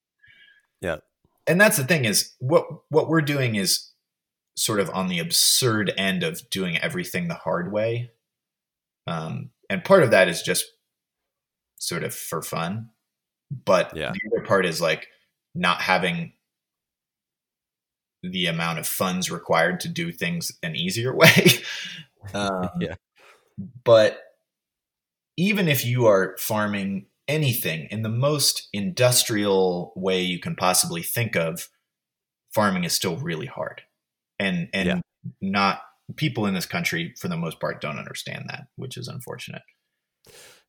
[1.46, 3.90] And that's the thing is what what we're doing is
[4.56, 8.10] sort of on the absurd end of doing everything the hard way.
[9.06, 10.66] Um, and part of that is just
[11.78, 12.90] sort of for fun.
[13.64, 14.12] But yeah.
[14.12, 15.08] the other part is like
[15.54, 16.32] not having
[18.22, 21.46] the amount of funds required to do things an easier way.
[22.34, 22.94] Um, yeah.
[23.82, 24.20] but
[25.36, 31.34] even if you are farming anything in the most industrial way you can possibly think
[31.34, 31.68] of,
[32.54, 33.82] farming is still really hard.
[34.38, 35.00] And and yeah.
[35.40, 35.82] not
[36.16, 39.62] people in this country for the most part don't understand that, which is unfortunate.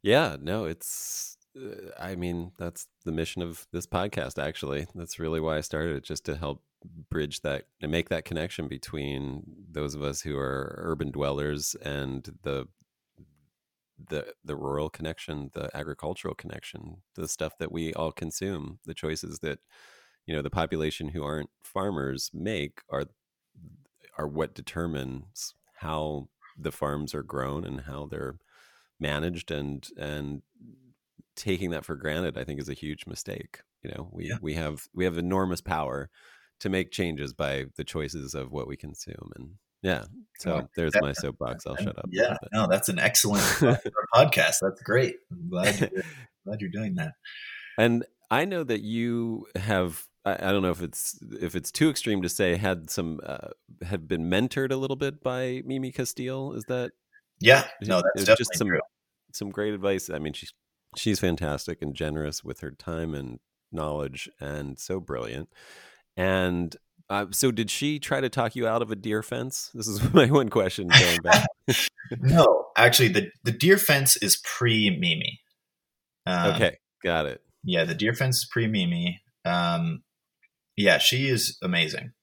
[0.02, 4.88] Yeah, no, it's uh, I mean, that's the mission of this podcast actually.
[4.96, 6.64] That's really why I started it just to help
[7.10, 12.38] bridge that and make that connection between those of us who are urban dwellers and
[12.44, 12.68] the
[14.10, 19.40] the the rural connection, the agricultural connection, the stuff that we all consume, the choices
[19.40, 19.60] that
[20.26, 23.06] you know the population who aren't farmers make are
[24.18, 28.38] are what determines how the farms are grown and how they're
[29.00, 30.42] managed and and
[31.36, 34.38] taking that for granted i think is a huge mistake you know we yeah.
[34.42, 36.10] we have we have enormous power
[36.60, 40.06] to make changes by the choices of what we consume and yeah
[40.40, 43.44] so there's my soapbox i'll shut up yeah no that's an excellent
[44.14, 46.04] podcast that's great i'm glad you're,
[46.46, 47.14] glad you're doing that
[47.78, 51.90] and i know that you have I, I, don't know if it's if it's too
[51.90, 53.50] extreme to say had some uh,
[53.82, 56.56] had been mentored a little bit by Mimi Casteel.
[56.56, 56.92] Is that?
[57.42, 58.80] Yeah, no, that's definitely just some true.
[59.34, 60.10] some great advice.
[60.10, 60.54] I mean, she's
[60.96, 63.40] she's fantastic and generous with her time and
[63.72, 65.50] knowledge, and so brilliant.
[66.16, 66.76] And
[67.10, 69.70] uh, so, did she try to talk you out of a deer fence?
[69.74, 71.48] This is my one question going back.
[72.20, 75.40] no, actually, the the deer fence is pre Mimi.
[76.26, 77.42] Um, okay, got it.
[77.64, 79.22] Yeah, the deer fence is pre Mimi.
[79.46, 80.04] Um,
[80.78, 82.14] yeah, she is amazing.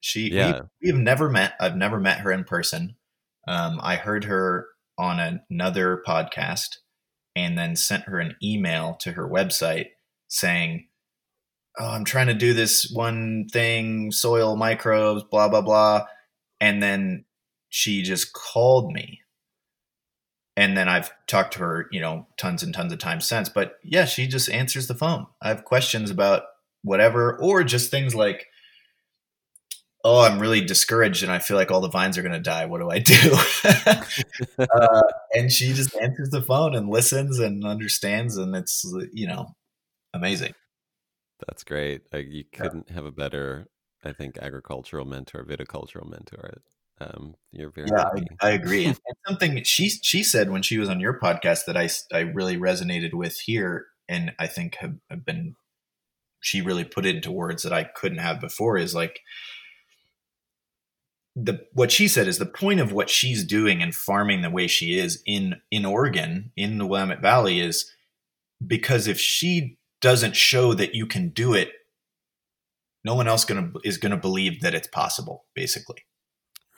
[0.00, 0.62] She yeah.
[0.82, 1.52] we, have never met.
[1.60, 2.96] I've never met her in person.
[3.46, 4.66] Um, I heard her
[4.98, 6.76] on another podcast
[7.36, 9.88] and then sent her an email to her website
[10.28, 10.88] saying,
[11.78, 16.06] "Oh, I'm trying to do this one thing, soil microbes, blah blah blah,"
[16.60, 17.24] and then
[17.68, 19.20] she just called me.
[20.56, 23.48] And then I've talked to her, you know, tons and tons of times since.
[23.48, 25.26] But yeah, she just answers the phone.
[25.40, 26.42] I have questions about
[26.82, 28.46] whatever, or just things like,
[30.04, 32.66] oh, I'm really discouraged and I feel like all the vines are going to die.
[32.66, 33.36] What do I do?
[34.58, 35.02] uh,
[35.34, 38.36] and she just answers the phone and listens and understands.
[38.36, 39.54] And it's, you know,
[40.14, 40.54] amazing.
[41.46, 42.02] That's great.
[42.12, 42.94] you couldn't yeah.
[42.94, 43.68] have a better,
[44.04, 46.62] I think, agricultural mentor, viticultural mentor.
[47.00, 48.10] Um, you're very yeah,
[48.42, 48.84] I, I, agree.
[48.84, 52.58] and something she she said when she was on your podcast that I I really
[52.58, 55.56] resonated with here, and I think have, have been
[56.40, 59.20] she really put it into words that I couldn't have before is like
[61.36, 64.66] the what she said is the point of what she's doing and farming the way
[64.66, 67.90] she is in in Oregon in the Willamette Valley is
[68.66, 71.72] because if she doesn't show that you can do it
[73.04, 76.04] no one else gonna is gonna believe that it's possible basically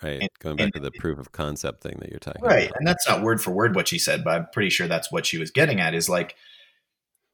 [0.03, 2.51] right and, going back and, to the proof of concept thing that you're talking right
[2.51, 2.57] about.
[2.57, 2.73] Right.
[2.79, 5.27] And that's not word for word what she said but i'm pretty sure that's what
[5.27, 6.37] she was getting at is like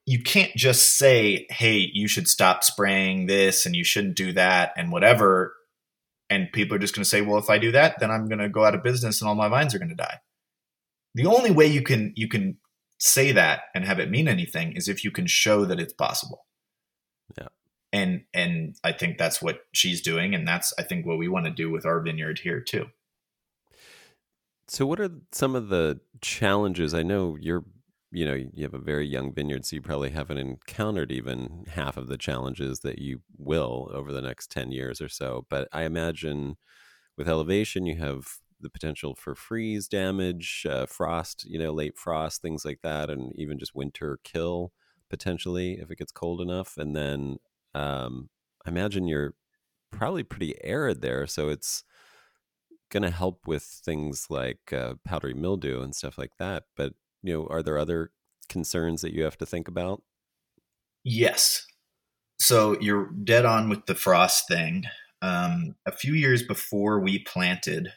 [0.09, 4.72] you can't just say, hey, you should stop spraying this and you shouldn't do that
[4.74, 5.55] and whatever.
[6.31, 8.38] And people are just going to say, well, if I do that, then I'm going
[8.38, 10.20] to go out of business and all my vines are going to die.
[11.14, 12.57] The only way you can you can
[12.99, 16.47] say that and have it mean anything is if you can show that it's possible.
[17.39, 17.49] Yeah.
[17.93, 21.47] And and I think that's what she's doing and that's I think what we want
[21.47, 22.87] to do with our vineyard here too.
[24.67, 26.93] So what are some of the challenges?
[26.93, 27.65] I know you're
[28.11, 31.97] you know you have a very young vineyard so you probably haven't encountered even half
[31.97, 35.83] of the challenges that you will over the next 10 years or so but i
[35.83, 36.57] imagine
[37.17, 42.42] with elevation you have the potential for freeze damage uh, frost you know late frost
[42.42, 44.73] things like that and even just winter kill
[45.11, 47.37] potentially if it gets cold enough and then
[47.75, 48.29] um,
[48.66, 49.35] i imagine you're
[49.90, 51.85] probably pretty arid there so it's
[52.90, 56.92] going to help with things like uh, powdery mildew and stuff like that but
[57.23, 58.11] you know, are there other
[58.49, 60.03] concerns that you have to think about?
[61.05, 61.64] Yes.
[62.40, 64.85] So you're dead on with the frost thing.
[65.21, 67.88] Um, a few years before we planted,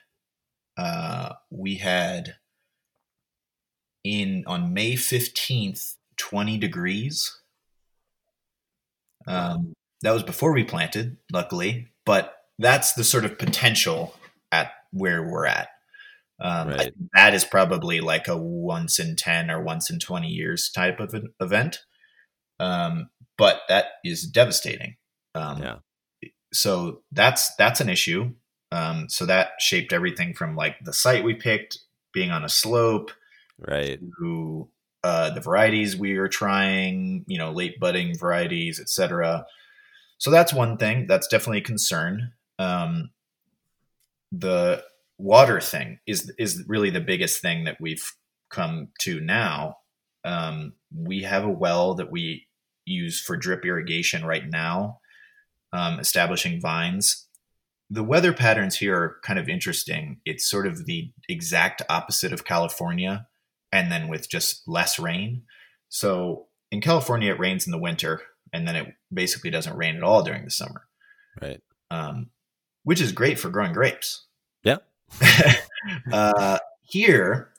[0.82, 2.38] uh, we had
[4.04, 7.40] in on May 15th, 20 degrees.
[9.28, 14.16] Um, that was before we planted, luckily, but that's the sort of potential
[14.52, 15.70] at where we're at.
[16.40, 16.94] Um, right.
[17.14, 21.14] that is probably like a once in 10 or once in 20 years type of
[21.14, 21.82] an event.
[22.60, 24.96] Um, but that is devastating.
[25.36, 25.76] Um, yeah.
[26.52, 28.34] So that's, that's an issue.
[28.72, 31.80] Um, so that shaped everything from like the site we picked
[32.14, 33.12] being on a slope,
[33.60, 34.00] right.
[34.20, 34.70] To
[35.04, 39.46] uh, the varieties we are trying, you know, late budding varieties, etc.
[40.18, 42.34] So that's one thing that's definitely a concern.
[42.60, 43.10] Um,
[44.32, 44.84] the
[45.18, 48.12] water thing is is really the biggest thing that we've
[48.50, 49.78] come to now.
[50.24, 52.48] Um, we have a well that we
[52.86, 55.00] use for drip irrigation right now,
[55.74, 57.28] um, establishing vines.
[57.94, 60.22] The weather patterns here are kind of interesting.
[60.26, 63.28] It's sort of the exact opposite of California,
[63.72, 65.44] and then with just less rain.
[65.90, 68.22] So in California, it rains in the winter,
[68.54, 70.88] and then it basically doesn't rain at all during the summer.
[71.42, 71.62] Right.
[71.90, 72.30] Um,
[72.84, 74.26] which is great for growing grapes.
[74.64, 74.78] Yeah.
[76.14, 77.52] uh, here,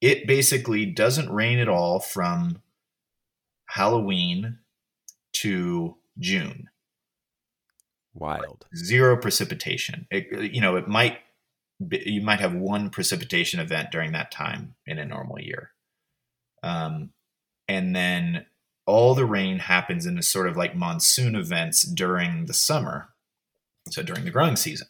[0.00, 2.62] it basically doesn't rain at all from
[3.66, 4.58] Halloween
[5.32, 6.69] to June.
[8.14, 8.66] Wild.
[8.74, 10.06] Zero precipitation.
[10.10, 11.18] It, you know, it might
[11.90, 15.70] you might have one precipitation event during that time in a normal year.
[16.62, 17.10] Um,
[17.68, 18.46] and then
[18.86, 23.08] all the rain happens in a sort of like monsoon events during the summer.
[23.88, 24.88] So during the growing season,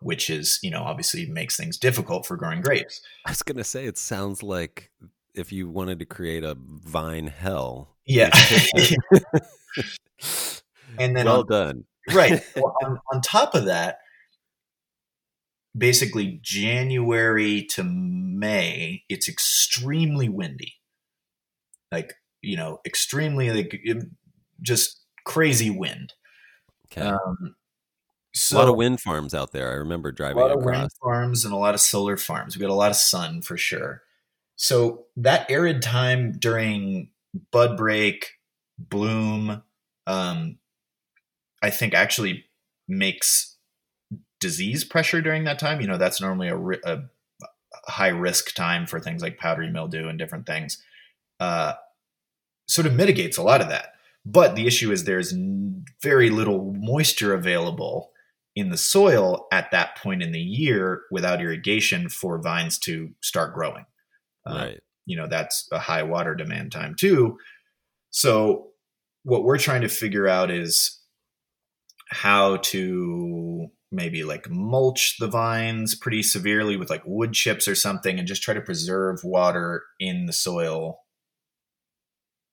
[0.00, 3.00] which is, you know, obviously makes things difficult for growing grapes.
[3.26, 4.90] I was going to say, it sounds like
[5.34, 7.96] if you wanted to create a vine hell.
[8.06, 8.30] Yeah.
[10.98, 11.84] and then well on, done.
[12.12, 12.42] Right.
[12.56, 13.98] Well, on, on top of that,
[15.76, 20.74] basically January to May, it's extremely windy.
[21.92, 23.80] Like, you know, extremely like
[24.60, 26.12] just crazy wind.
[26.92, 27.06] Okay.
[27.06, 27.54] Um,
[28.34, 29.70] so, a lot of wind farms out there.
[29.70, 30.64] I remember driving a lot across.
[30.64, 32.56] of wind farms and a lot of solar farms.
[32.56, 34.02] We got a lot of sun for sure.
[34.56, 37.10] So that arid time during
[37.52, 38.32] bud break,
[38.76, 39.62] bloom,
[40.06, 40.58] um,
[41.62, 42.44] I think actually
[42.86, 43.56] makes
[44.40, 45.80] disease pressure during that time.
[45.80, 47.02] You know, that's normally a, a
[47.86, 50.82] high risk time for things like powdery mildew and different things.
[51.40, 51.74] Uh,
[52.66, 53.94] sort of mitigates a lot of that.
[54.24, 55.34] But the issue is there's
[56.02, 58.10] very little moisture available
[58.54, 63.54] in the soil at that point in the year without irrigation for vines to start
[63.54, 63.86] growing.
[64.46, 64.76] Uh, right.
[64.76, 67.38] Uh, you know, that's a high water demand time too.
[68.10, 68.68] So,
[69.22, 70.97] what we're trying to figure out is
[72.10, 78.18] how to maybe like mulch the vines pretty severely with like wood chips or something
[78.18, 81.00] and just try to preserve water in the soil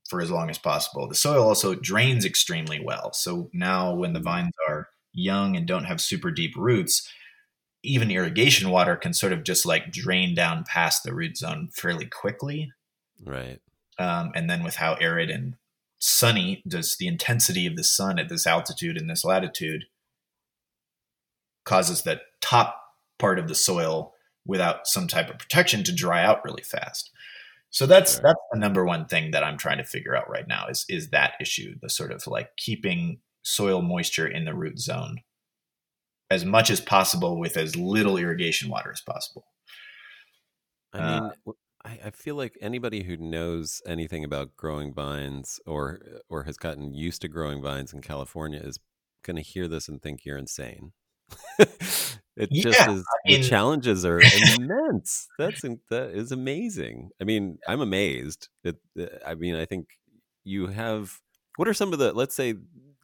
[0.09, 1.07] for as long as possible.
[1.07, 3.11] The soil also drains extremely well.
[3.13, 7.09] So now when the vines are young and don't have super deep roots,
[7.83, 12.05] even irrigation water can sort of just like drain down past the root zone fairly
[12.05, 12.71] quickly.
[13.23, 13.59] Right.
[13.97, 15.55] Um, and then with how arid and
[15.99, 19.85] sunny does the intensity of the sun at this altitude and this latitude
[21.63, 22.79] causes the top
[23.17, 24.13] part of the soil
[24.45, 27.11] without some type of protection to dry out really fast.
[27.71, 28.21] So that's sure.
[28.23, 31.09] that's the number one thing that I'm trying to figure out right now is is
[31.09, 35.21] that issue, the sort of like keeping soil moisture in the root zone
[36.31, 39.45] as much as possible with as little irrigation water as possible.
[40.93, 41.51] I mean, uh,
[41.85, 46.93] I, I feel like anybody who knows anything about growing vines or or has gotten
[46.93, 48.79] used to growing vines in California is
[49.23, 50.91] going to hear this and think you're insane.
[51.59, 54.21] it yeah, just is I mean, the challenges are
[54.57, 55.27] immense.
[55.37, 57.09] That's that is amazing.
[57.21, 59.87] I mean i'm amazed it, uh, i mean i think
[60.43, 61.19] you have
[61.57, 62.55] what are some of the let's say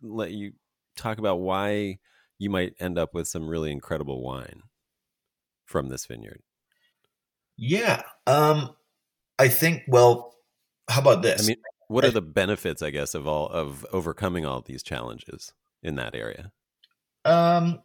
[0.01, 0.53] let you
[0.95, 1.97] talk about why
[2.37, 4.61] you might end up with some really incredible wine
[5.65, 6.41] from this vineyard
[7.61, 8.75] yeah um
[9.37, 10.33] i think well
[10.89, 11.57] how about this i mean
[11.87, 15.53] what are the benefits i guess of all of overcoming all these challenges
[15.83, 16.51] in that area
[17.23, 17.79] um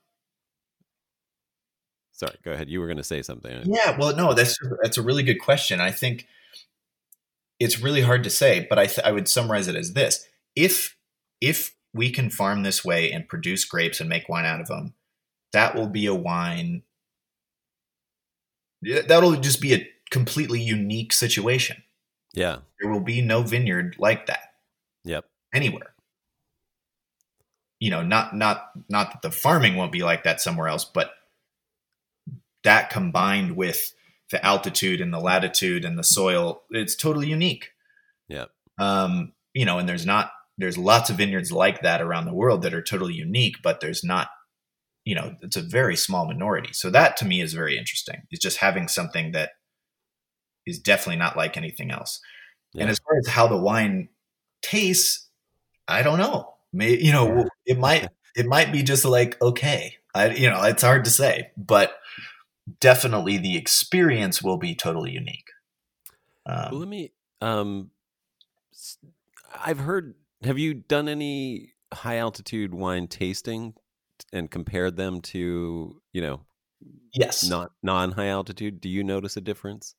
[2.16, 2.70] Sorry, go ahead.
[2.70, 3.64] You were going to say something.
[3.66, 5.82] Yeah, well, no, that's that's a really good question.
[5.82, 6.26] I think
[7.60, 10.96] it's really hard to say, but I th- I would summarize it as this: if
[11.42, 14.94] if we can farm this way and produce grapes and make wine out of them,
[15.52, 16.84] that will be a wine.
[19.06, 21.82] That'll just be a completely unique situation.
[22.34, 24.52] Yeah, there will be no vineyard like that.
[25.04, 25.24] Yep,
[25.54, 25.94] anywhere.
[27.80, 31.10] You know, not not not that the farming won't be like that somewhere else, but
[32.64, 33.92] that combined with
[34.30, 37.70] the altitude and the latitude and the soil, it's totally unique.
[38.28, 38.46] Yeah.
[38.78, 42.62] Um, you know, and there's not there's lots of vineyards like that around the world
[42.62, 44.28] that are totally unique, but there's not,
[45.06, 46.72] you know, it's a very small minority.
[46.72, 48.22] So that to me is very interesting.
[48.32, 49.50] Is just having something that
[50.66, 52.20] is definitely not like anything else.
[52.74, 52.82] Yeah.
[52.82, 54.08] And as far as how the wine
[54.62, 55.28] tastes,
[55.86, 56.54] I don't know.
[56.72, 59.94] May you know, it might it might be just like okay.
[60.12, 61.94] I you know, it's hard to say, but
[62.80, 65.50] definitely the experience will be totally unique.
[66.44, 67.12] Um, well, let me.
[67.40, 67.90] Um,
[69.64, 70.16] I've heard.
[70.42, 73.74] Have you done any high altitude wine tasting
[74.36, 76.40] and compared them to you know?
[77.12, 77.48] Yes.
[77.48, 78.80] Not non high altitude.
[78.80, 79.94] Do you notice a difference?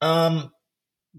[0.00, 0.52] Um,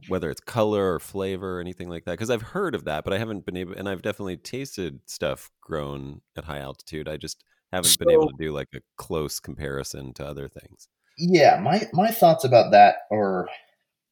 [0.07, 3.11] whether it's color or flavor or anything like that because i've heard of that but
[3.11, 7.43] i haven't been able and i've definitely tasted stuff grown at high altitude i just
[7.71, 10.87] haven't so, been able to do like a close comparison to other things.
[11.17, 13.47] Yeah, my my thoughts about that are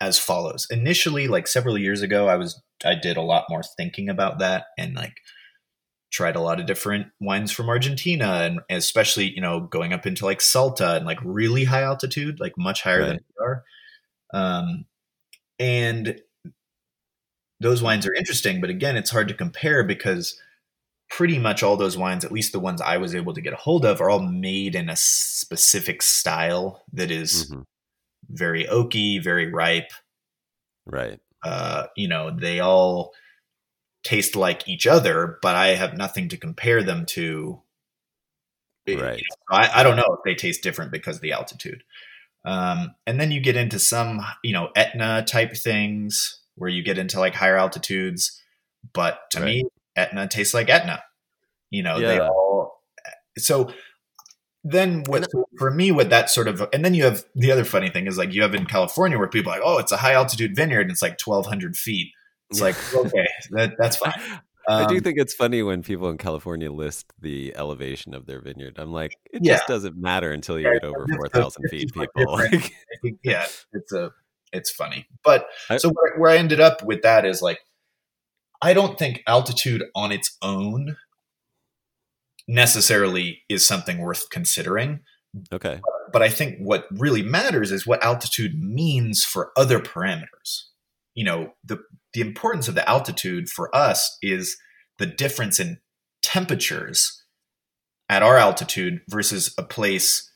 [0.02, 0.68] as follows.
[0.70, 4.66] Initially, like several years ago, I was I did a lot more thinking about that
[4.78, 5.14] and like
[6.12, 10.26] tried a lot of different wines from Argentina and especially, you know, going up into
[10.26, 13.08] like Salta and like really high altitude, like much higher right.
[13.08, 13.64] than we are.
[14.34, 14.86] Um
[15.60, 16.22] and
[17.60, 20.40] those wines are interesting, but again, it's hard to compare because
[21.10, 23.58] pretty much all those wines, at least the ones I was able to get a
[23.58, 27.62] hold of, are all made in a specific style that is mm-hmm.
[28.30, 29.92] very oaky, very ripe.
[30.86, 31.20] Right.
[31.44, 33.14] Uh, you know, they all
[34.08, 37.62] taste like each other, but I have nothing to compare them to.
[38.88, 39.22] Right.
[39.52, 41.84] I, I don't know if they taste different because of the altitude.
[42.46, 46.98] Um, and then you get into some, you know, Etna type things where you get
[46.98, 48.42] into like higher altitudes.
[48.94, 49.46] But to right.
[49.46, 49.64] me,
[49.98, 51.04] Etna tastes like Etna.
[51.70, 52.08] You know, yeah.
[52.08, 52.82] they all.
[53.38, 53.74] So
[54.64, 55.28] then what
[55.58, 58.18] for me what that sort of and then you have the other funny thing is
[58.18, 60.82] like you have in California where people are like oh it's a high altitude vineyard
[60.82, 62.12] and it's like 1200 feet
[62.50, 64.14] it's like okay that, that's fine
[64.68, 68.26] um, I do um, think it's funny when people in California list the elevation of
[68.26, 68.76] their vineyard.
[68.78, 69.54] I'm like, it yeah.
[69.54, 72.42] just doesn't matter until you yeah, get over four thousand feet, people.
[73.24, 74.12] yeah, it's a
[74.52, 75.08] it's funny.
[75.24, 77.60] But I, so where, where I ended up with that is like,
[78.62, 80.98] I don't think altitude on its own
[82.48, 85.02] necessarily is something worth considering.
[85.52, 85.80] Okay.
[85.82, 90.64] But, but I think what really matters is what altitude means for other parameters.
[91.18, 91.80] You know, the
[92.14, 94.58] the importance of the altitude for us is
[94.98, 95.80] the difference in
[96.22, 97.24] temperatures
[98.10, 100.32] at our altitude versus a place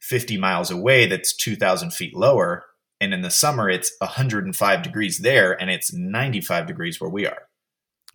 [0.00, 2.64] 50 miles away that's 2,000 feet lower.
[3.00, 7.48] And in the summer it's 105 degrees there and it's 95 degrees where we are.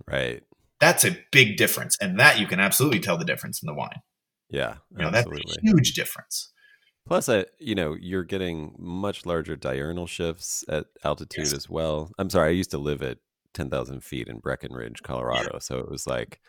[0.08, 0.44] Right.
[0.80, 1.98] That's a big difference.
[2.00, 4.02] And that you can absolutely tell the difference in the wine.
[4.50, 5.44] Yeah you know absolutely.
[5.48, 6.51] that's a huge difference
[7.12, 11.54] plus uh, you know you're getting much larger diurnal shifts at altitude yes.
[11.54, 13.18] as well i'm sorry i used to live at
[13.54, 15.60] 10000 feet in breckenridge colorado yeah.
[15.60, 16.40] so it was like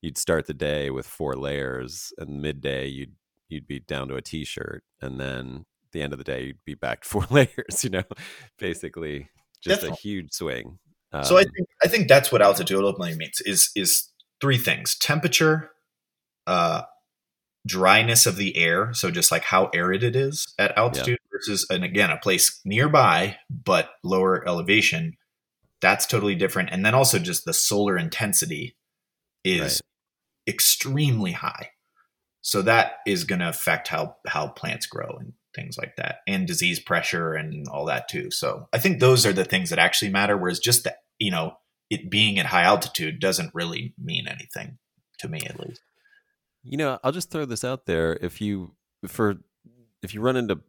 [0.00, 3.12] you'd start the day with four layers and midday you'd
[3.48, 6.74] you'd be down to a t-shirt and then the end of the day you'd be
[6.74, 8.02] back to four layers you know
[8.58, 9.28] basically
[9.62, 9.98] just Definitely.
[9.98, 10.80] a huge swing
[11.12, 14.08] um, so i think i think that's what altitude ultimately means is is
[14.40, 15.70] three things temperature
[16.48, 16.82] uh
[17.66, 21.36] dryness of the air so just like how arid it is at altitude yeah.
[21.36, 25.16] versus and again a place nearby but lower elevation
[25.80, 28.76] that's totally different and then also just the solar intensity
[29.44, 29.60] is
[30.46, 30.52] right.
[30.54, 31.70] extremely high
[32.40, 36.46] so that is going to affect how how plants grow and things like that and
[36.46, 40.10] disease pressure and all that too so i think those are the things that actually
[40.10, 41.56] matter whereas just that you know
[41.90, 44.78] it being at high altitude doesn't really mean anything
[45.18, 45.80] to me at least
[46.62, 48.72] you know i'll just throw this out there if you
[49.06, 49.36] for
[50.02, 50.60] if you run into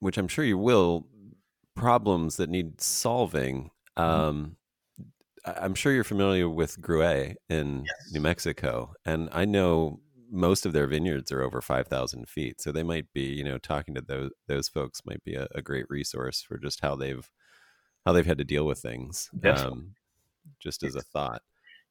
[0.00, 1.06] which i'm sure you will
[1.74, 4.02] problems that need solving mm-hmm.
[4.02, 4.56] um
[5.44, 8.12] i'm sure you're familiar with gruet in yes.
[8.12, 10.00] new mexico and i know
[10.30, 13.94] most of their vineyards are over 5000 feet so they might be you know talking
[13.94, 17.30] to those those folks might be a, a great resource for just how they've
[18.06, 19.94] how they've had to deal with things um,
[20.58, 21.42] just as a thought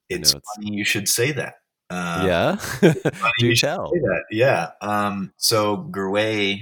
[0.09, 1.55] it's, you know, it's funny you should say that
[1.91, 2.91] uh, yeah
[3.39, 3.91] do tell
[4.31, 6.61] yeah um, so Gruet,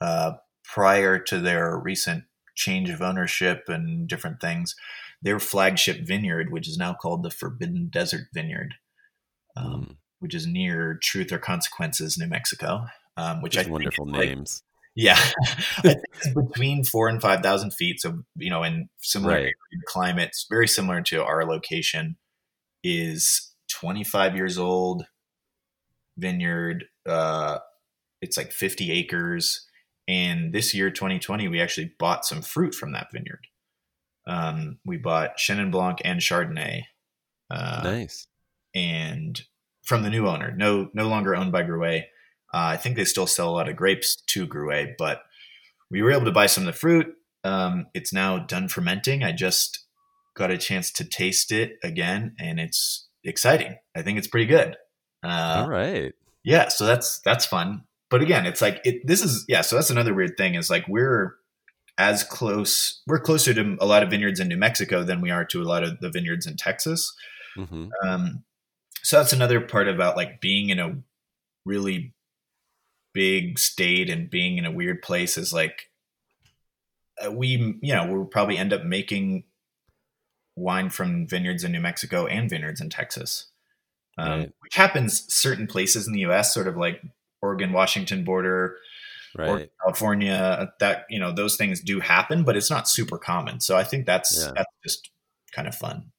[0.00, 0.32] uh,
[0.64, 2.24] prior to their recent
[2.54, 4.74] change of ownership and different things
[5.22, 8.74] their flagship vineyard which is now called the forbidden desert vineyard
[9.56, 12.86] um, mm which is near Truth or Consequences, New Mexico.
[13.16, 14.62] Um, which Just I wonderful names.
[14.62, 18.00] Like, yeah, I think it's between four and five thousand feet.
[18.00, 19.54] So you know, in similar right.
[19.86, 22.16] climates, very similar to our location,
[22.84, 25.04] is twenty five years old.
[26.16, 26.84] Vineyard.
[27.06, 27.58] Uh,
[28.20, 29.66] it's like fifty acres,
[30.06, 33.46] and this year, twenty twenty, we actually bought some fruit from that vineyard.
[34.26, 36.82] Um, we bought Chenin Blanc and Chardonnay.
[37.50, 38.26] Uh, nice.
[38.74, 39.40] And
[39.82, 40.54] from the new owner.
[40.56, 42.02] No, no longer owned by Gruet.
[42.52, 45.22] Uh, I think they still sell a lot of grapes to Gruet, but
[45.90, 47.08] we were able to buy some of the fruit.
[47.42, 49.24] Um, it's now done fermenting.
[49.24, 49.86] I just
[50.36, 53.76] got a chance to taste it again, and it's exciting.
[53.94, 54.76] I think it's pretty good.
[55.22, 56.12] Uh, All right.
[56.44, 57.84] Yeah, so that's that's fun.
[58.08, 59.60] But again, it's like it, this is yeah.
[59.60, 61.36] So that's another weird thing is like we're
[61.98, 63.02] as close.
[63.06, 65.64] We're closer to a lot of vineyards in New Mexico than we are to a
[65.64, 67.14] lot of the vineyards in Texas.
[67.56, 67.88] Mm-hmm.
[68.06, 68.44] Um,
[69.02, 70.96] so that's another part about like being in a
[71.64, 72.14] really
[73.12, 75.90] big state and being in a weird place is like
[77.24, 79.44] uh, we you know we'll probably end up making
[80.56, 83.48] wine from vineyards in New Mexico and vineyards in Texas,
[84.18, 84.52] um, right.
[84.60, 87.02] which happens certain places in the U.S., sort of like
[87.42, 88.76] Oregon Washington border,
[89.36, 89.48] right.
[89.48, 90.72] or California.
[90.80, 93.60] That you know those things do happen, but it's not super common.
[93.60, 94.52] So I think that's yeah.
[94.54, 95.10] that's just
[95.52, 96.12] kind of fun.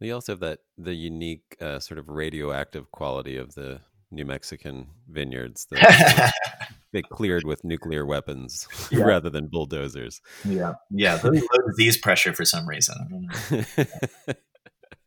[0.00, 4.88] We also have that the unique uh, sort of radioactive quality of the New Mexican
[5.08, 5.66] vineyards.
[5.70, 6.32] That,
[6.92, 9.04] they cleared with nuclear weapons yeah.
[9.04, 10.20] rather than bulldozers.
[10.44, 11.32] Yeah, yeah, low
[11.68, 13.28] disease pressure for some reason.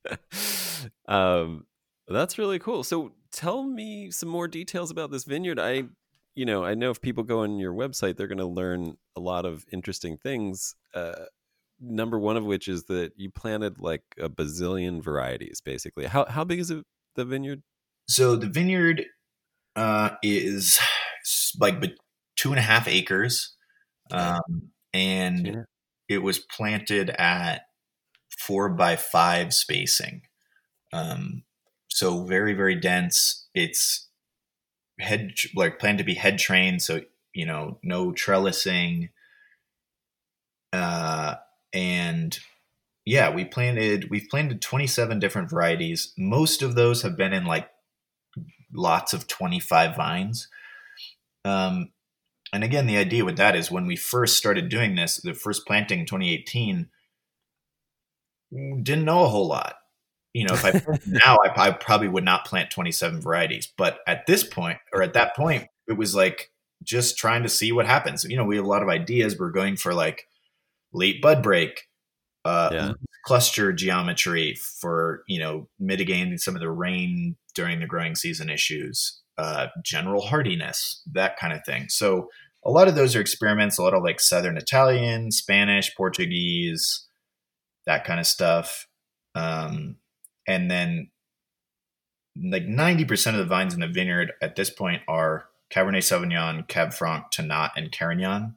[1.07, 1.65] um,
[2.07, 2.83] that's really cool.
[2.83, 5.59] So, tell me some more details about this vineyard.
[5.59, 5.85] I,
[6.35, 9.19] you know, I know if people go on your website, they're going to learn a
[9.19, 10.75] lot of interesting things.
[10.93, 11.25] Uh,
[11.79, 16.05] number one of which is that you planted like a bazillion varieties, basically.
[16.05, 17.63] How how big is it, the vineyard?
[18.07, 19.05] So the vineyard
[19.75, 20.79] uh, is
[21.59, 21.91] like but
[22.35, 23.55] two and a half acres,
[24.11, 25.63] um, and yeah.
[26.09, 27.67] it was planted at
[28.39, 30.23] four by five spacing.
[30.93, 31.43] Um,
[31.87, 33.47] so very very dense.
[33.53, 34.07] It's
[34.99, 37.01] head like planned to be head trained, so
[37.33, 39.09] you know no trellising.
[40.73, 41.35] Uh,
[41.73, 42.39] and
[43.05, 46.13] yeah, we planted we've planted 27 different varieties.
[46.17, 47.69] Most of those have been in like
[48.73, 50.47] lots of 25 vines.
[51.45, 51.91] Um,
[52.53, 55.65] and again, the idea with that is when we first started doing this, the first
[55.65, 56.89] planting in 2018,
[58.83, 59.75] didn't know a whole lot.
[60.33, 60.71] You know, if I
[61.07, 63.71] now, I, I probably would not plant 27 varieties.
[63.77, 66.51] But at this point, or at that point, it was like
[66.83, 68.23] just trying to see what happens.
[68.23, 69.37] You know, we have a lot of ideas.
[69.37, 70.27] We're going for like
[70.93, 71.87] late bud break,
[72.43, 72.91] uh, yeah.
[73.25, 79.20] cluster geometry for you know mitigating some of the rain during the growing season issues,
[79.37, 81.89] uh, general hardiness, that kind of thing.
[81.89, 82.29] So
[82.63, 83.77] a lot of those are experiments.
[83.77, 87.07] A lot of like Southern Italian, Spanish, Portuguese,
[87.85, 88.87] that kind of stuff,
[89.33, 89.95] um,
[90.47, 91.09] and then
[92.35, 96.67] like ninety percent of the vines in the vineyard at this point are Cabernet Sauvignon,
[96.67, 98.55] Cab Franc, Tannat, and Carignan.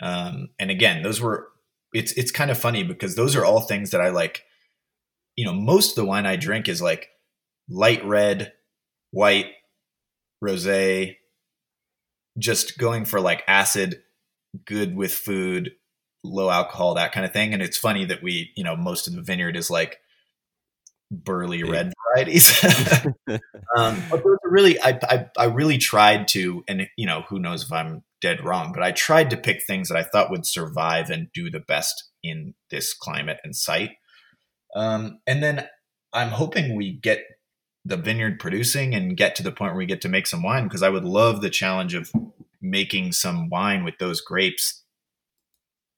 [0.00, 1.48] Um, and again, those were
[1.92, 4.44] it's it's kind of funny because those are all things that I like.
[5.36, 7.10] You know, most of the wine I drink is like
[7.68, 8.52] light red,
[9.10, 9.46] white,
[10.42, 11.16] rosé,
[12.38, 14.02] just going for like acid,
[14.64, 15.72] good with food,
[16.24, 17.52] low alcohol, that kind of thing.
[17.52, 19.98] And it's funny that we, you know, most of the vineyard is like
[21.10, 22.62] burly red varieties.
[23.76, 27.38] um, but those are really, I, I, I really tried to, and you know, who
[27.38, 30.46] knows if I'm dead wrong, but I tried to pick things that I thought would
[30.46, 33.92] survive and do the best in this climate and site.
[34.74, 35.66] Um, and then
[36.12, 37.22] I'm hoping we get
[37.88, 40.64] the vineyard producing and get to the point where we get to make some wine
[40.64, 42.12] because I would love the challenge of
[42.60, 44.82] making some wine with those grapes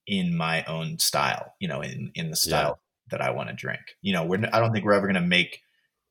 [0.06, 3.18] in my own style, you know, in in the style yeah.
[3.18, 3.80] that I want to drink.
[4.02, 5.62] You know, we're I don't think we're ever going to make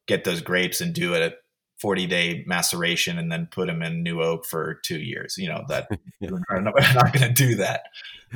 [0.05, 1.31] get those grapes and do a
[1.79, 5.37] 40 day maceration and then put them in new oak for two years.
[5.37, 5.87] You know that
[6.19, 7.83] we're not going to do that.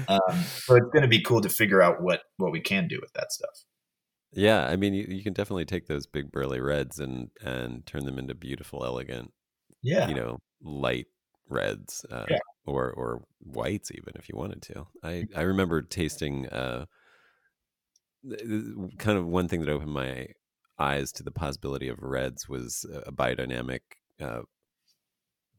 [0.07, 2.99] Um, so it's going to be cool to figure out what what we can do
[3.01, 3.65] with that stuff.
[4.35, 8.05] Yeah, I mean, you, you can definitely take those big burly reds and and turn
[8.05, 9.31] them into beautiful, elegant,
[9.81, 11.07] yeah, you know, light
[11.49, 12.39] reds, uh, yeah.
[12.65, 14.87] or or whites even if you wanted to.
[15.03, 16.85] I I remember tasting uh,
[18.97, 20.27] kind of one thing that opened my
[20.79, 23.81] eyes to the possibility of reds was a biodynamic
[24.21, 24.41] uh,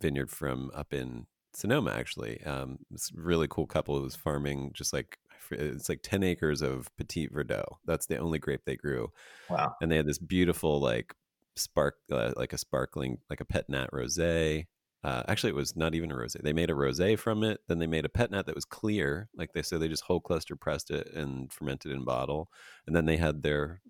[0.00, 1.92] vineyard from up in Sonoma.
[1.92, 5.18] Actually, um, this really cool couple who was farming just like
[5.51, 7.76] it's like 10 acres of Petit Verdot.
[7.84, 9.12] That's the only grape they grew.
[9.49, 9.74] Wow.
[9.80, 11.14] And they had this beautiful, like,
[11.57, 14.18] spark, uh, like a sparkling, like a pet nat rose.
[14.18, 16.34] Uh, actually, it was not even a rose.
[16.42, 17.61] They made a rose from it.
[17.68, 19.28] Then they made a pet nat that was clear.
[19.36, 22.49] Like they said, they just whole cluster pressed it and fermented in bottle.
[22.86, 23.82] And then they had their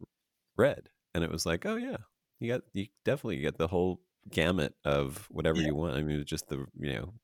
[0.56, 0.88] red.
[1.14, 1.98] And it was like, oh, yeah,
[2.40, 5.68] you got, you definitely get the whole gamut of whatever yeah.
[5.68, 5.94] you want.
[5.94, 7.14] I mean, just the, you know,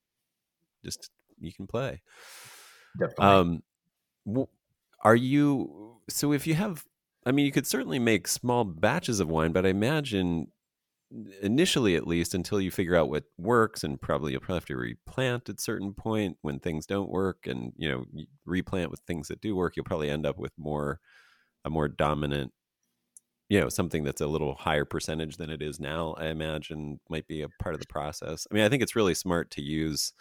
[0.84, 1.10] just
[1.40, 2.00] you can play.
[2.98, 3.24] Definitely.
[3.26, 3.62] Um,
[5.02, 6.84] are you so if you have
[7.26, 10.48] I mean you could certainly make small batches of wine, but I imagine
[11.42, 14.76] initially at least until you figure out what works and probably you'll probably have to
[14.76, 18.04] replant at certain point when things don't work and you know
[18.44, 21.00] replant with things that do work you'll probably end up with more
[21.64, 22.52] a more dominant
[23.48, 27.26] you know something that's a little higher percentage than it is now i imagine might
[27.26, 28.46] be a part of the process.
[28.48, 30.12] I mean i think it's really smart to use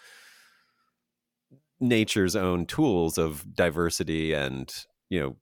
[1.79, 4.73] nature's own tools of diversity and
[5.09, 5.37] you know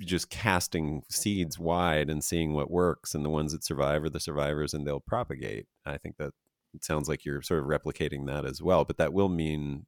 [0.00, 4.18] just casting seeds wide and seeing what works and the ones that survive are the
[4.18, 5.66] survivors and they'll propagate.
[5.86, 6.32] I think that
[6.74, 9.86] it sounds like you're sort of replicating that as well but that will mean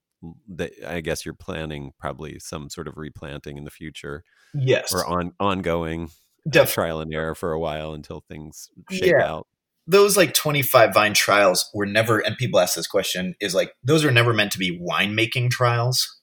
[0.49, 4.23] that i guess you're planning probably some sort of replanting in the future
[4.55, 4.93] yes.
[4.93, 6.11] or on ongoing
[6.55, 9.25] uh, trial and error for a while until things shake yeah.
[9.25, 9.47] out
[9.87, 14.05] those like 25 vine trials were never and people ask this question is like those
[14.05, 16.21] are never meant to be winemaking trials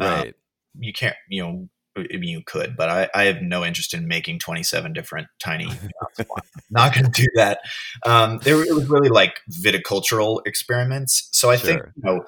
[0.00, 0.34] uh, right
[0.78, 1.68] you can't you know
[1.98, 5.68] I mean, you could, but I, I have no interest in making 27 different tiny.
[6.70, 7.60] not going to do that.
[8.06, 11.28] Um, there, it was really like viticultural experiments.
[11.32, 11.66] So I sure.
[11.66, 12.24] think, you know,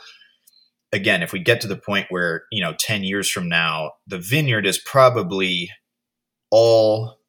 [0.93, 4.19] again, if we get to the point where, you know, 10 years from now, the
[4.19, 5.71] vineyard is probably
[6.51, 7.20] all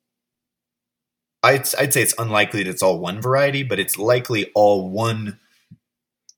[1.43, 5.39] I'd, I'd say it's unlikely that it's all one variety, but it's likely all one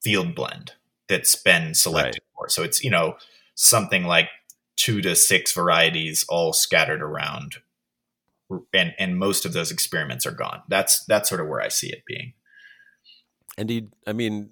[0.03, 0.73] field blend
[1.09, 2.47] that's been selected right.
[2.47, 2.49] for.
[2.49, 3.15] So it's, you know,
[3.55, 4.29] something like
[4.75, 7.57] two to six varieties all scattered around.
[8.73, 10.61] And and most of those experiments are gone.
[10.67, 12.33] That's that's sort of where I see it being.
[13.57, 14.49] And you, I mean,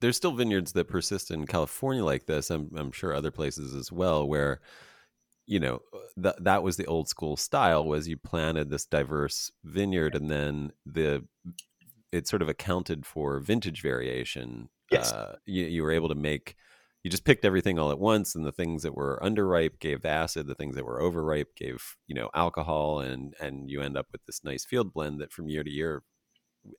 [0.00, 2.50] there's still vineyards that persist in California like this.
[2.50, 4.60] I'm I'm sure other places as well where
[5.46, 5.80] you know
[6.16, 10.72] that that was the old school style was you planted this diverse vineyard and then
[10.84, 11.24] the
[12.12, 15.12] it sort of accounted for vintage variation yes.
[15.12, 16.56] Uh, you, you were able to make
[17.02, 20.08] you just picked everything all at once and the things that were underripe gave the
[20.08, 24.06] acid the things that were overripe gave you know alcohol and and you end up
[24.12, 26.02] with this nice field blend that from year to year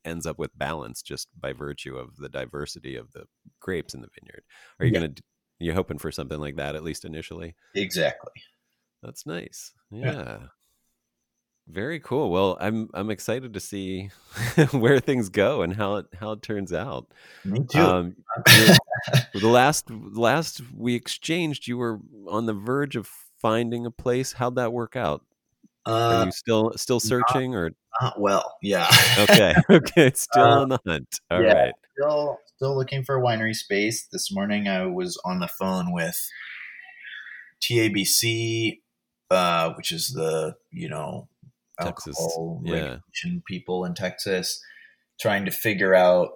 [0.03, 3.23] ends up with balance just by virtue of the diversity of the
[3.61, 4.43] grapes in the vineyard
[4.79, 4.99] are you yeah.
[4.99, 5.23] going to
[5.59, 8.31] you hoping for something like that at least initially exactly
[9.01, 9.73] that's nice.
[9.91, 10.13] Yeah.
[10.13, 10.37] yeah.
[11.69, 12.29] Very cool.
[12.29, 14.09] Well, I'm I'm excited to see
[14.71, 17.11] where things go and how it how it turns out.
[17.43, 17.79] Me too.
[17.79, 18.79] Um, the
[19.43, 23.09] last last we exchanged, you were on the verge of
[23.41, 24.31] finding a place.
[24.31, 25.25] How'd that work out?
[25.85, 27.71] Uh, Are you still still searching not, or
[28.01, 28.57] not well?
[28.61, 28.87] Yeah.
[29.19, 29.53] okay.
[29.69, 30.11] Okay.
[30.15, 31.19] Still uh, on the hunt.
[31.29, 31.73] All yeah, right.
[31.97, 34.07] Still still looking for a winery space.
[34.09, 36.17] This morning I was on the phone with
[37.61, 38.79] TABC
[39.29, 41.27] uh, which is the you know
[41.79, 42.73] Texas, alcohol yeah.
[42.73, 44.61] regulation people in Texas,
[45.19, 46.29] trying to figure out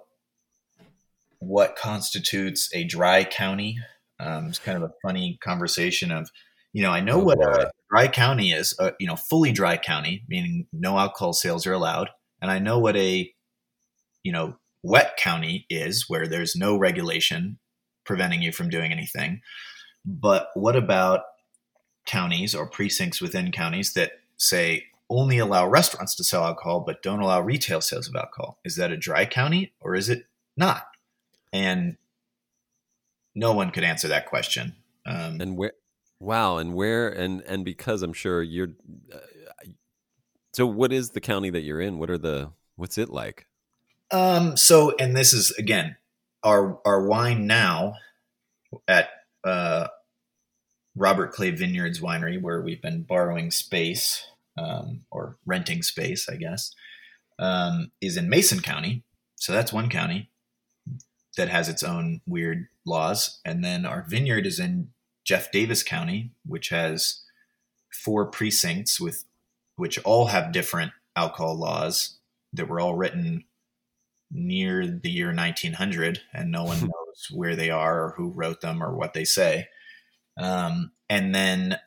[1.38, 3.78] what constitutes a dry county.
[4.20, 6.30] Um, it's kind of a funny conversation of,
[6.72, 7.44] you know, I know oh, what boy.
[7.44, 11.72] a dry county is, uh, you know, fully dry county, meaning no alcohol sales are
[11.72, 12.10] allowed.
[12.40, 13.32] And I know what a,
[14.22, 17.58] you know, wet county is, where there's no regulation
[18.06, 19.40] preventing you from doing anything.
[20.04, 21.20] But what about
[22.04, 27.20] counties or precincts within counties that say only allow restaurants to sell alcohol but don't
[27.20, 28.58] allow retail sales of alcohol.
[28.64, 30.26] Is that a dry county or is it
[30.56, 30.86] not?
[31.52, 31.96] And
[33.34, 34.74] no one could answer that question.
[35.06, 35.72] Um, and where?
[36.20, 37.08] Wow, and where?
[37.08, 38.68] And and because I'm sure you're.
[39.12, 39.18] Uh,
[40.52, 41.98] so, what is the county that you're in?
[41.98, 42.50] What are the?
[42.76, 43.46] What's it like?
[44.10, 44.56] Um.
[44.56, 45.96] So, and this is again
[46.42, 47.94] our our wine now
[48.86, 49.10] at
[49.44, 49.88] uh,
[50.94, 54.26] Robert Clay Vineyards Winery, where we've been borrowing space
[54.58, 56.74] um, or renting space, I guess,
[57.38, 59.02] um, is in Mason County.
[59.36, 60.30] So that's one county
[61.36, 63.40] that has its own weird laws.
[63.44, 64.90] And then our vineyard is in
[65.24, 67.22] Jeff Davis County, which has
[67.90, 69.24] four precincts with
[69.76, 72.18] which all have different alcohol laws
[72.52, 73.44] that were all written
[74.30, 78.82] near the year 1900 and no one knows where they are or who wrote them
[78.82, 79.68] or what they say
[80.38, 81.78] um, and then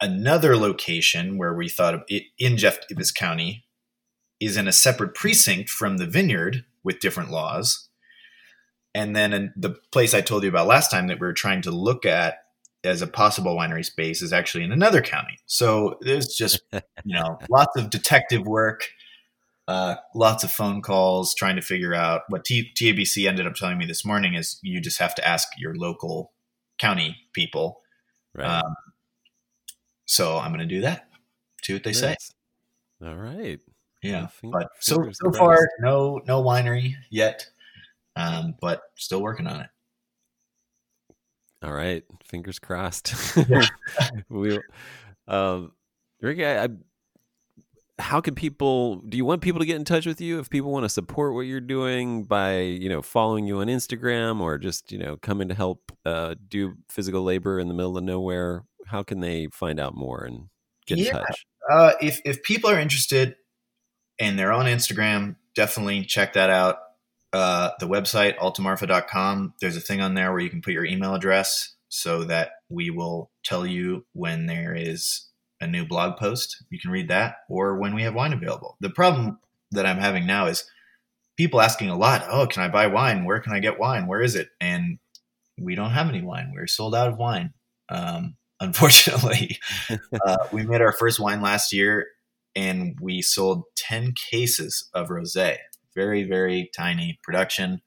[0.00, 3.64] another location where we thought of it in Jeff Davis County
[4.40, 7.88] is in a separate precinct from the vineyard with different laws.
[8.94, 11.70] And then the place I told you about last time that we were trying to
[11.70, 12.38] look at
[12.84, 15.38] as a possible winery space is actually in another county.
[15.46, 18.84] So there's just, you know, lots of detective work,
[19.66, 23.78] uh, lots of phone calls trying to figure out what T- TABC ended up telling
[23.78, 26.33] me this morning is you just have to ask your local
[26.78, 27.80] county people.
[28.34, 28.46] Right.
[28.46, 28.74] Um,
[30.06, 31.08] so I'm going to do that.
[31.62, 32.00] See what they nice.
[32.00, 32.16] say.
[33.04, 33.60] All right.
[34.02, 37.48] Yeah, but so so far no no winery yet,
[38.16, 39.68] um, but still working on it.
[41.62, 43.14] All right, fingers crossed.
[44.28, 44.60] we,
[45.26, 45.72] um,
[46.20, 46.68] Ricky, I, I
[47.98, 50.72] how can people do you want people to get in touch with you if people
[50.72, 54.90] want to support what you're doing by you know following you on instagram or just
[54.90, 59.02] you know coming to help uh, do physical labor in the middle of nowhere how
[59.02, 60.48] can they find out more and
[60.86, 61.06] get yeah.
[61.06, 63.36] in touch uh, if, if people are interested
[64.18, 66.78] and they're on instagram definitely check that out
[67.32, 71.14] uh, the website altamarfa.com there's a thing on there where you can put your email
[71.14, 75.28] address so that we will tell you when there is
[75.64, 76.62] a new blog post.
[76.70, 78.76] You can read that or when we have wine available.
[78.80, 79.38] The problem
[79.72, 80.64] that I'm having now is
[81.36, 83.24] people asking a lot, "Oh, can I buy wine?
[83.24, 84.06] Where can I get wine?
[84.06, 84.98] Where is it?" And
[85.58, 86.52] we don't have any wine.
[86.54, 87.54] We're sold out of wine.
[87.88, 89.58] Um, unfortunately,
[90.26, 92.06] uh, we made our first wine last year,
[92.54, 95.56] and we sold ten cases of rosé.
[95.94, 97.80] Very, very tiny production.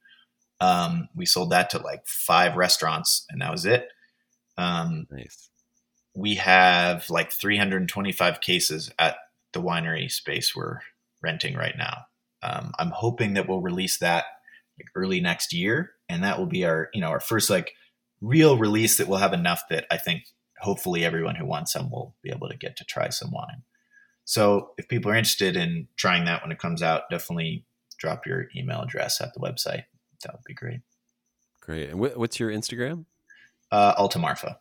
[0.60, 3.88] Um, we sold that to like five restaurants, and that was it.
[4.56, 5.48] Um, nice
[6.18, 9.16] we have like 325 cases at
[9.52, 10.80] the winery space we're
[11.22, 12.06] renting right now.
[12.42, 14.24] Um, I'm hoping that we'll release that
[14.78, 17.74] like early next year, and that will be our you know our first like
[18.20, 20.24] real release that we'll have enough that I think
[20.58, 23.62] hopefully everyone who wants some will be able to get to try some wine.
[24.24, 27.64] So if people are interested in trying that when it comes out, definitely
[27.96, 29.84] drop your email address at the website.
[30.24, 30.80] That would be great.
[31.60, 31.90] Great.
[31.90, 33.04] And what's your Instagram?
[33.70, 34.56] Uh, Altamarfa.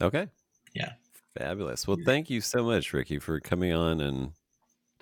[0.00, 0.28] Okay.
[0.74, 0.92] Yeah.
[1.38, 1.86] Fabulous.
[1.86, 4.32] Well, thank you so much, Ricky, for coming on and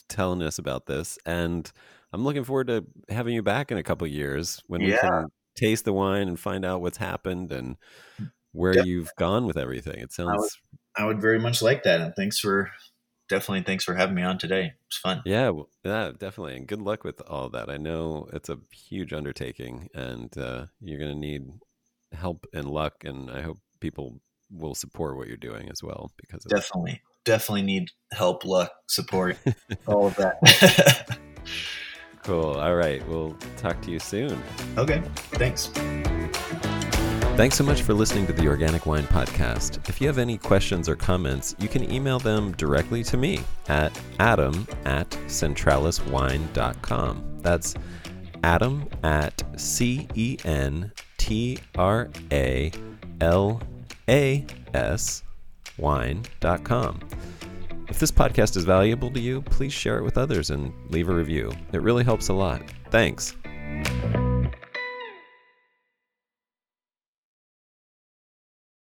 [0.09, 1.19] telling us about this.
[1.27, 1.71] And
[2.13, 4.87] I'm looking forward to having you back in a couple years when yeah.
[4.87, 7.77] we can taste the wine and find out what's happened and
[8.53, 9.99] where you've gone with everything.
[9.99, 10.31] It sounds.
[10.31, 10.51] I would,
[10.97, 12.01] I would, very much like that.
[12.01, 12.71] And thanks for
[13.29, 14.75] definitely thanks for having me on today.
[14.87, 15.23] It's fun.
[15.25, 16.57] Yeah, well, yeah, definitely.
[16.57, 17.71] And good luck with all that.
[17.71, 21.49] I know it's a huge undertaking, and uh, you're going to need
[22.13, 23.05] help and luck.
[23.05, 24.21] And I hope people
[24.57, 29.37] will support what you're doing as well because definitely, definitely need help, luck, support,
[29.87, 31.19] all of that.
[32.23, 32.55] cool.
[32.55, 34.41] All right, we'll talk to you soon.
[34.77, 35.03] Okay.
[35.33, 35.71] Thanks.
[37.35, 39.89] Thanks so much for listening to the Organic Wine Podcast.
[39.89, 43.99] If you have any questions or comments, you can email them directly to me at
[44.21, 47.39] adam at centraliswine.com.
[47.41, 47.75] That's
[48.45, 52.71] adam at C E N T R A
[53.23, 53.63] L
[54.09, 54.45] A
[54.75, 55.23] S
[55.79, 57.01] wine.com.
[57.89, 61.15] If this podcast is valuable to you, please share it with others and leave a
[61.15, 61.53] review.
[61.73, 62.63] It really helps a lot.
[62.91, 63.37] Thanks.